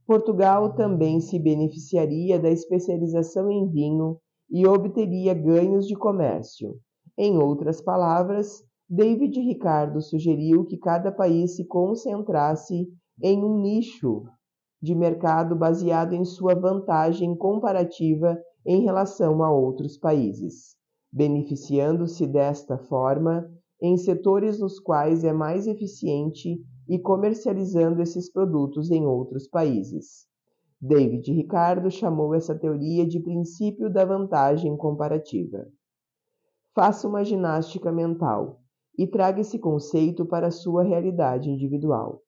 [0.04, 4.18] Portugal também se beneficiaria da especialização em vinho
[4.50, 6.80] e obteria ganhos de comércio.
[7.16, 12.88] Em outras palavras, David Ricardo sugeriu que cada país se concentrasse
[13.22, 14.24] em um nicho
[14.82, 20.80] de mercado baseado em sua vantagem comparativa em relação a outros países
[21.12, 23.50] beneficiando-se desta forma
[23.82, 30.26] em setores nos quais é mais eficiente e comercializando esses produtos em outros países.
[30.80, 35.66] David Ricardo chamou essa teoria de princípio da vantagem comparativa.
[36.74, 38.60] Faça uma ginástica mental
[38.96, 42.22] e traga esse conceito para a sua realidade individual.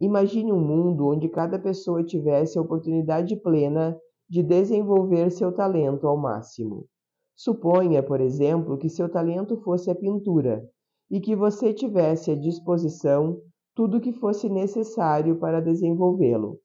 [0.00, 3.96] Imagine um mundo onde cada pessoa tivesse a oportunidade plena
[4.28, 6.86] de desenvolver seu talento ao máximo.
[7.34, 10.62] Suponha, por exemplo, que seu talento fosse a pintura
[11.10, 13.40] e que você tivesse à disposição
[13.74, 16.58] tudo o que fosse necessário para desenvolvê-lo.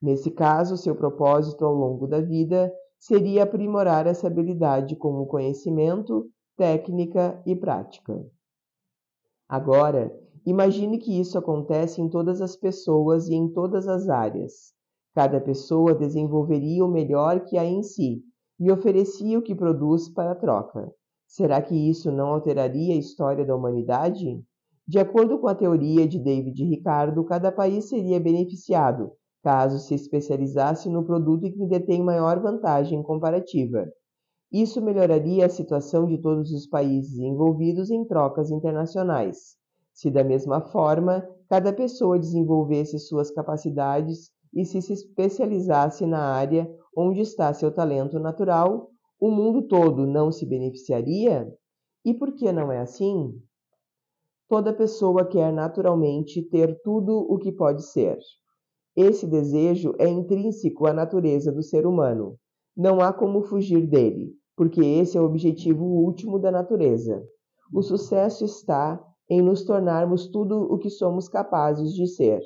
[0.00, 6.26] Nesse caso, seu propósito ao longo da vida seria aprimorar essa habilidade com o conhecimento,
[6.56, 8.24] técnica e prática.
[9.48, 10.12] Agora,
[10.46, 14.72] imagine que isso acontece em todas as pessoas e em todas as áreas.
[15.14, 18.22] Cada pessoa desenvolveria o melhor que há em si
[18.58, 20.92] e oferecia o que produz para troca.
[21.26, 24.42] Será que isso não alteraria a história da humanidade?
[24.86, 30.88] De acordo com a teoria de David Ricardo, cada país seria beneficiado caso se especializasse
[30.88, 33.86] no produto que detém maior vantagem comparativa.
[34.52, 39.56] Isso melhoraria a situação de todos os países envolvidos em trocas internacionais.
[39.94, 46.70] Se, da mesma forma, cada pessoa desenvolvesse suas capacidades e se, se especializasse na área
[46.94, 51.50] onde está seu talento natural, o mundo todo não se beneficiaria?
[52.04, 53.32] E por que não é assim?
[54.50, 58.18] Toda pessoa quer naturalmente ter tudo o que pode ser.
[58.94, 62.36] Esse desejo é intrínseco à natureza do ser humano.
[62.76, 67.22] Não há como fugir dele, porque esse é o objetivo último da natureza.
[67.72, 72.42] O sucesso está em nos tornarmos tudo o que somos capazes de ser.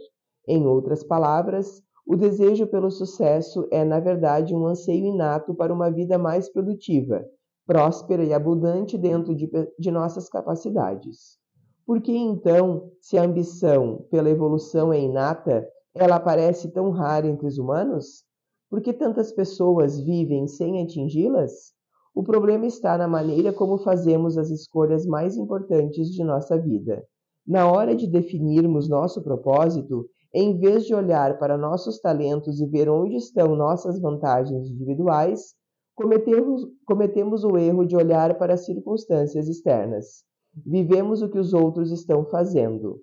[0.46, 5.90] Em outras palavras, o desejo pelo sucesso é, na verdade, um anseio inato para uma
[5.90, 7.24] vida mais produtiva,
[7.66, 11.38] próspera e abundante dentro de, de nossas capacidades.
[11.84, 17.46] Por que então, se a ambição pela evolução é inata, ela parece tão rara entre
[17.46, 18.24] os humanos?
[18.70, 21.76] Por que tantas pessoas vivem sem atingi-las?
[22.16, 27.04] O problema está na maneira como fazemos as escolhas mais importantes de nossa vida.
[27.46, 32.88] Na hora de definirmos nosso propósito, em vez de olhar para nossos talentos e ver
[32.88, 35.54] onde estão nossas vantagens individuais,
[35.94, 40.24] cometemos, cometemos o erro de olhar para as circunstâncias externas.
[40.64, 42.98] Vivemos o que os outros estão fazendo,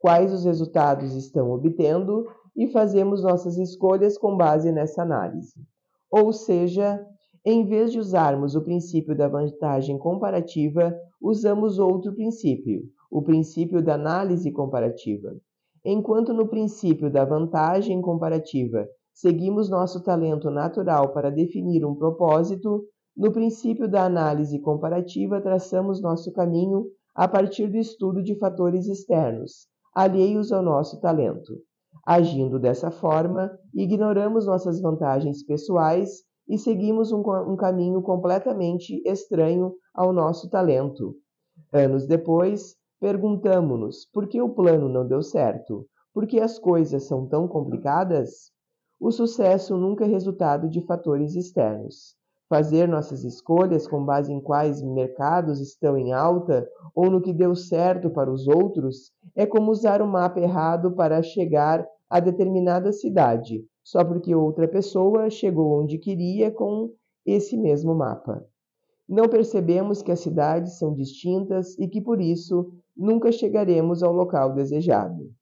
[0.00, 5.54] quais os resultados estão obtendo e fazemos nossas escolhas com base nessa análise.
[6.10, 7.00] Ou seja,
[7.44, 13.94] em vez de usarmos o princípio da vantagem comparativa, usamos outro princípio, o princípio da
[13.94, 15.34] análise comparativa.
[15.84, 22.84] Enquanto no princípio da vantagem comparativa seguimos nosso talento natural para definir um propósito,
[23.16, 29.66] no princípio da análise comparativa traçamos nosso caminho a partir do estudo de fatores externos,
[29.94, 31.54] alheios ao nosso talento.
[32.06, 40.12] Agindo dessa forma, ignoramos nossas vantagens pessoais e seguimos um, um caminho completamente estranho ao
[40.12, 41.14] nosso talento.
[41.72, 45.86] Anos depois, Perguntamo-nos por que o plano não deu certo?
[46.12, 48.50] Por que as coisas são tão complicadas?
[49.00, 52.16] O sucesso nunca é resultado de fatores externos.
[52.48, 57.54] Fazer nossas escolhas com base em quais mercados estão em alta ou no que deu
[57.54, 63.64] certo para os outros é como usar o mapa errado para chegar a determinada cidade,
[63.88, 66.92] só porque outra pessoa chegou onde queria com
[67.24, 68.46] esse mesmo mapa.
[69.08, 74.52] Não percebemos que as cidades são distintas e que por isso nunca chegaremos ao local
[74.52, 75.32] desejado.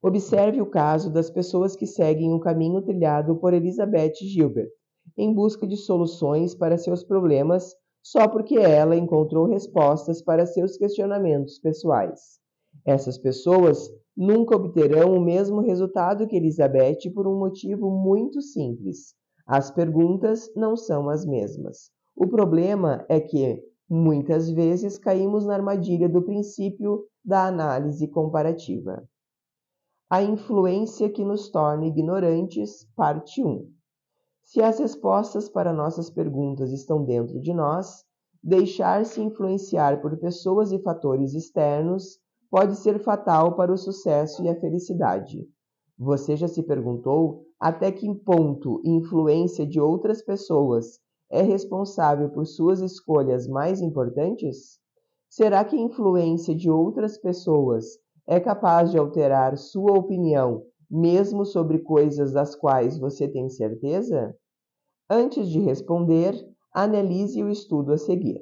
[0.00, 4.70] Observe o caso das pessoas que seguem o caminho trilhado por Elizabeth Gilbert,
[5.18, 11.58] em busca de soluções para seus problemas só porque ela encontrou respostas para seus questionamentos
[11.58, 12.38] pessoais.
[12.86, 19.14] Essas pessoas nunca obterão o mesmo resultado que Elizabeth por um motivo muito simples.
[19.46, 21.90] As perguntas não são as mesmas.
[22.16, 29.06] O problema é que, Muitas vezes caímos na armadilha do princípio da análise comparativa.
[30.08, 33.70] A influência que nos torna ignorantes, parte 1.
[34.42, 38.04] Se as respostas para nossas perguntas estão dentro de nós,
[38.42, 42.18] deixar-se influenciar por pessoas e fatores externos
[42.54, 45.44] pode ser fatal para o sucesso e a felicidade.
[45.98, 52.80] Você já se perguntou até que ponto influência de outras pessoas é responsável por suas
[52.80, 54.78] escolhas mais importantes?
[55.28, 57.86] Será que a influência de outras pessoas
[58.24, 64.32] é capaz de alterar sua opinião, mesmo sobre coisas das quais você tem certeza?
[65.10, 66.36] Antes de responder,
[66.72, 68.40] analise o estudo a seguir.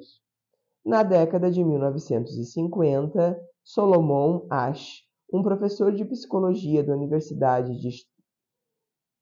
[0.85, 5.03] Na década de 1950, Solomon Ash,
[5.33, 7.89] um professor de psicologia da Universidade de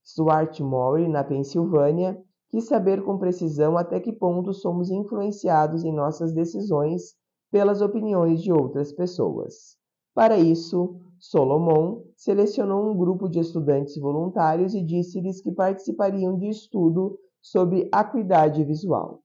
[0.04, 2.20] Swarthmore, na Pensilvânia,
[2.50, 7.16] quis saber com precisão até que ponto somos influenciados em nossas decisões
[7.52, 9.78] pelas opiniões de outras pessoas.
[10.14, 17.18] Para isso, Solomon selecionou um grupo de estudantes voluntários e disse-lhes que participariam de estudo
[17.42, 19.22] sobre acuidade visual.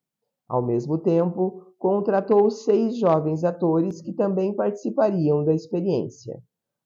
[0.49, 6.41] Ao mesmo tempo, contratou seis jovens atores que também participariam da experiência.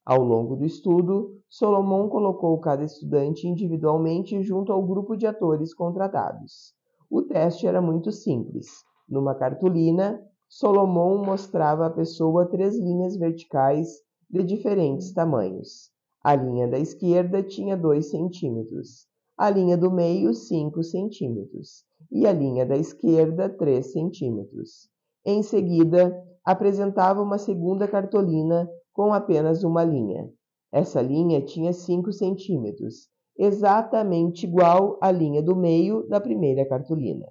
[0.05, 6.75] Ao longo do estudo, Solomon colocou cada estudante individualmente junto ao grupo de atores contratados.
[7.11, 8.67] O teste era muito simples.
[9.09, 13.89] Numa cartolina, Solomon mostrava à pessoa três linhas verticais
[14.29, 15.91] de diferentes tamanhos.
[16.25, 19.07] A linha da esquerda tinha 2 centímetros,
[19.41, 21.83] a linha do meio 5 centímetros
[22.13, 24.91] e a linha da esquerda 3 centímetros.
[25.25, 26.15] Em seguida,
[26.45, 30.29] apresentava uma segunda cartolina com apenas uma linha.
[30.71, 37.27] Essa linha tinha 5 centímetros, exatamente igual à linha do meio da primeira cartolina.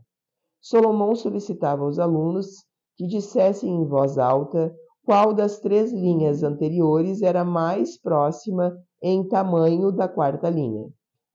[0.59, 2.65] Solomon solicitava aos alunos
[2.97, 9.91] que dissessem em voz alta qual das três linhas anteriores era mais próxima em tamanho
[9.91, 10.89] da quarta linha.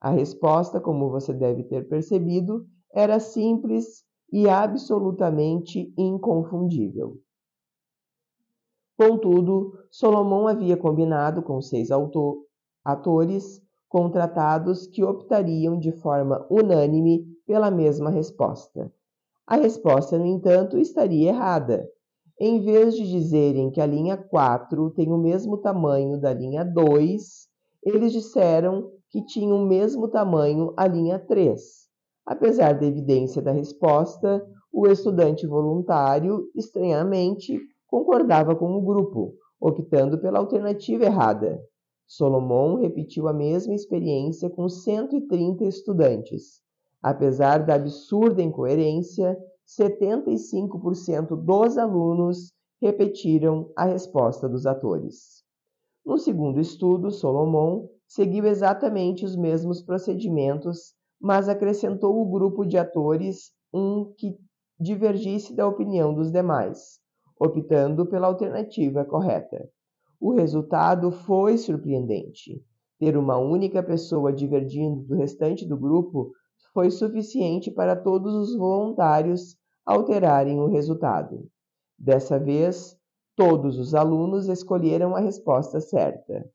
[0.04, 7.16] A resposta, como você deve ter percebido, era simples e absolutamente inconfundível.
[8.98, 11.88] Contudo, Solomon havia combinado com seis
[12.84, 18.92] atores contratados que optariam de forma unânime pela mesma resposta.
[19.46, 21.88] A resposta, no entanto, estaria errada.
[22.38, 27.48] Em vez de dizerem que a linha 4 tem o mesmo tamanho da linha 2,
[27.82, 31.62] eles disseram que tinha o mesmo tamanho a linha 3.
[32.26, 37.56] Apesar da evidência da resposta, o estudante voluntário, estranhamente,
[37.86, 41.62] concordava com o grupo, optando pela alternativa errada.
[42.08, 46.60] Solomon repetiu a mesma experiência com 130 estudantes.
[47.00, 49.38] Apesar da absurda incoerência,
[49.78, 52.52] 75% dos alunos
[52.82, 55.44] repetiram a resposta dos atores.
[56.04, 63.50] No segundo estudo, Solomon seguiu exatamente os mesmos procedimentos, mas acrescentou o grupo de atores
[63.72, 64.38] um que
[64.78, 67.00] divergisse da opinião dos demais,
[67.40, 69.68] optando pela alternativa correta.
[70.20, 72.62] O resultado foi surpreendente.
[73.00, 76.30] Ter uma única pessoa divergindo do restante do grupo
[76.72, 81.48] foi suficiente para todos os voluntários alterarem o resultado.
[81.98, 82.96] Dessa vez,
[83.34, 86.48] todos os alunos escolheram a resposta certa.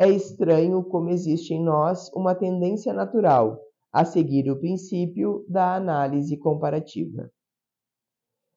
[0.00, 3.60] É estranho como existe em nós uma tendência natural
[3.92, 7.30] a seguir o princípio da análise comparativa.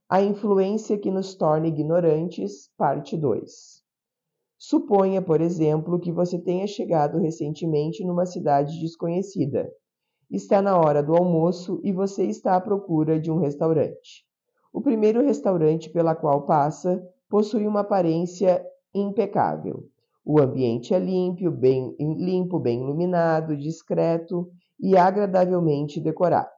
[0.10, 3.84] A influência que nos torna ignorantes, parte 2.
[4.58, 9.70] Suponha, por exemplo, que você tenha chegado recentemente numa cidade desconhecida
[10.34, 14.26] Está na hora do almoço e você está à procura de um restaurante.
[14.74, 18.66] O primeiro restaurante pela qual passa possui uma aparência
[18.96, 19.88] impecável.
[20.26, 24.50] O ambiente é limpo, bem limpo, bem iluminado, discreto
[24.80, 26.50] e agradavelmente decorado.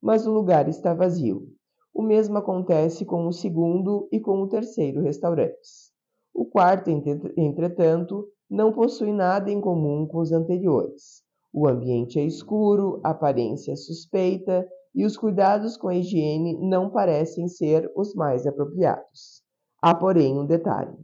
[0.00, 1.46] Mas o lugar está vazio.
[1.94, 5.92] O mesmo acontece com o segundo e com o terceiro restaurantes.
[6.34, 6.90] O quarto,
[7.36, 11.22] entretanto, não possui nada em comum com os anteriores.
[11.52, 16.90] O ambiente é escuro, a aparência é suspeita e os cuidados com a higiene não
[16.90, 19.42] parecem ser os mais apropriados.
[19.82, 20.96] Há, porém, um detalhe.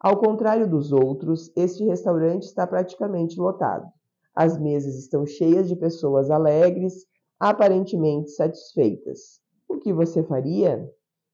[0.00, 3.86] Ao contrário dos outros, este restaurante está praticamente lotado.
[4.34, 7.06] As mesas estão cheias de pessoas alegres,
[7.40, 9.40] aparentemente satisfeitas.
[9.68, 10.86] O que você faria?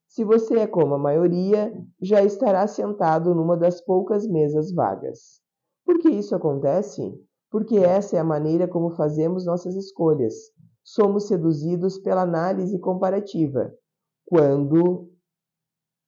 [0.09, 5.41] Se você é como a maioria, já estará sentado numa das poucas mesas vagas.
[5.85, 7.03] Por que isso acontece?
[7.53, 10.35] porque essa é a maneira como fazemos nossas escolhas.
[10.83, 13.71] Somos seduzidos pela análise comparativa.
[14.25, 15.11] Quando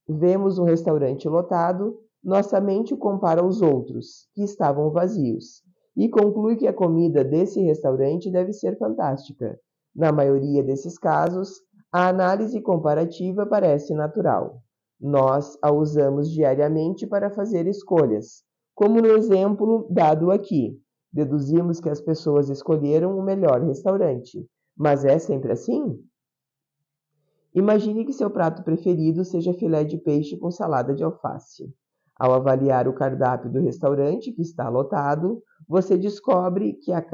[0.08, 5.62] vemos um restaurante lotado, nossa mente compara aos outros, que estavam vazios,
[5.94, 9.60] e conclui que a comida desse restaurante deve ser fantástica.
[9.94, 11.60] Na maioria desses casos,
[11.92, 14.62] a análise comparativa parece natural.
[14.98, 18.42] Nós a usamos diariamente para fazer escolhas,
[18.74, 20.80] como no exemplo dado aqui.
[21.12, 24.44] Deduzimos que as pessoas escolheram o melhor restaurante.
[24.76, 26.02] Mas é sempre assim?
[27.54, 31.72] Imagine que seu prato preferido seja filé de peixe com salada de alface.
[32.18, 37.04] Ao avaliar o cardápio do restaurante que está lotado, você descobre que a,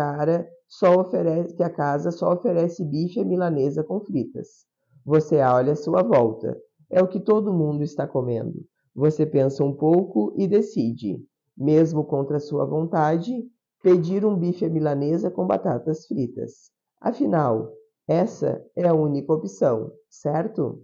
[0.99, 4.67] oferece, que a casa só oferece bife à milanesa com fritas.
[5.05, 6.57] Você olha à sua volta.
[6.91, 8.61] É o que todo mundo está comendo.
[8.95, 11.25] Você pensa um pouco e decide,
[11.57, 13.33] mesmo contra sua vontade,
[13.83, 16.71] pedir um bife à milanesa com batatas fritas.
[17.01, 17.73] Afinal,
[18.07, 20.83] essa é a única opção, certo?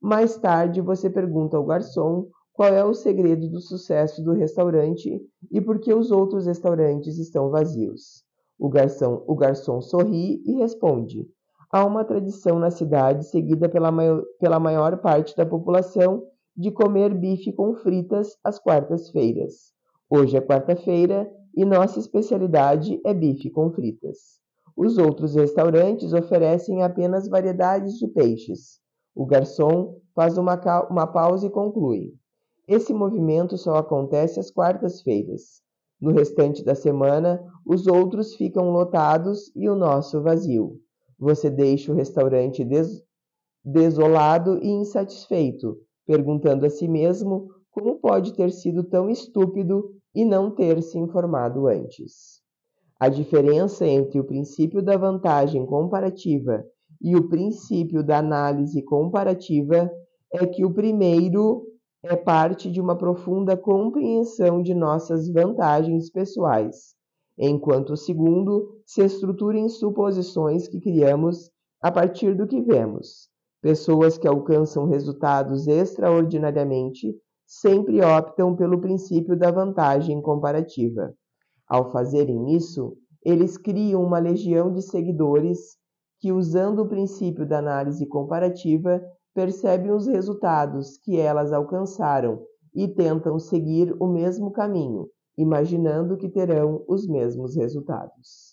[0.00, 2.26] Mais tarde você pergunta ao garçom
[2.58, 7.50] qual é o segredo do sucesso do restaurante e por que os outros restaurantes estão
[7.50, 8.24] vazios.
[8.58, 11.24] O garçom, o garçom sorri e responde:
[11.70, 16.24] Há uma tradição na cidade, seguida pela maior, pela maior parte da população,
[16.56, 19.72] de comer bife com fritas às quartas-feiras.
[20.10, 24.40] Hoje é quarta-feira e nossa especialidade é bife com fritas.
[24.76, 28.80] Os outros restaurantes oferecem apenas variedades de peixes.
[29.14, 32.18] O garçom faz uma, uma pausa e conclui:
[32.68, 35.62] Esse movimento só acontece às quartas-feiras.
[35.98, 40.78] No restante da semana, os outros ficam lotados e o nosso vazio.
[41.18, 43.02] Você deixa o restaurante des
[43.64, 50.50] desolado e insatisfeito, perguntando a si mesmo como pode ter sido tão estúpido e não
[50.50, 52.42] ter se informado antes.
[53.00, 56.64] A diferença entre o princípio da vantagem comparativa
[57.00, 59.90] e o princípio da análise comparativa
[60.32, 61.67] é que o primeiro
[62.02, 66.98] é parte de uma profunda compreensão de nossas vantagens pessoais
[67.38, 73.28] enquanto o segundo se estrutura em suposições que criamos a partir do que vemos.
[73.62, 77.14] Pessoas que alcançam resultados extraordinariamente
[77.46, 81.14] sempre optam pelo princípio da vantagem comparativa.
[81.66, 85.76] Ao fazerem isso, eles criam uma legião de seguidores
[86.20, 89.00] que, usando o princípio da análise comparativa,
[89.38, 92.42] percebem os resultados que elas alcançaram
[92.74, 98.47] e tentam seguir o mesmo caminho, imaginando que terão os mesmos resultados.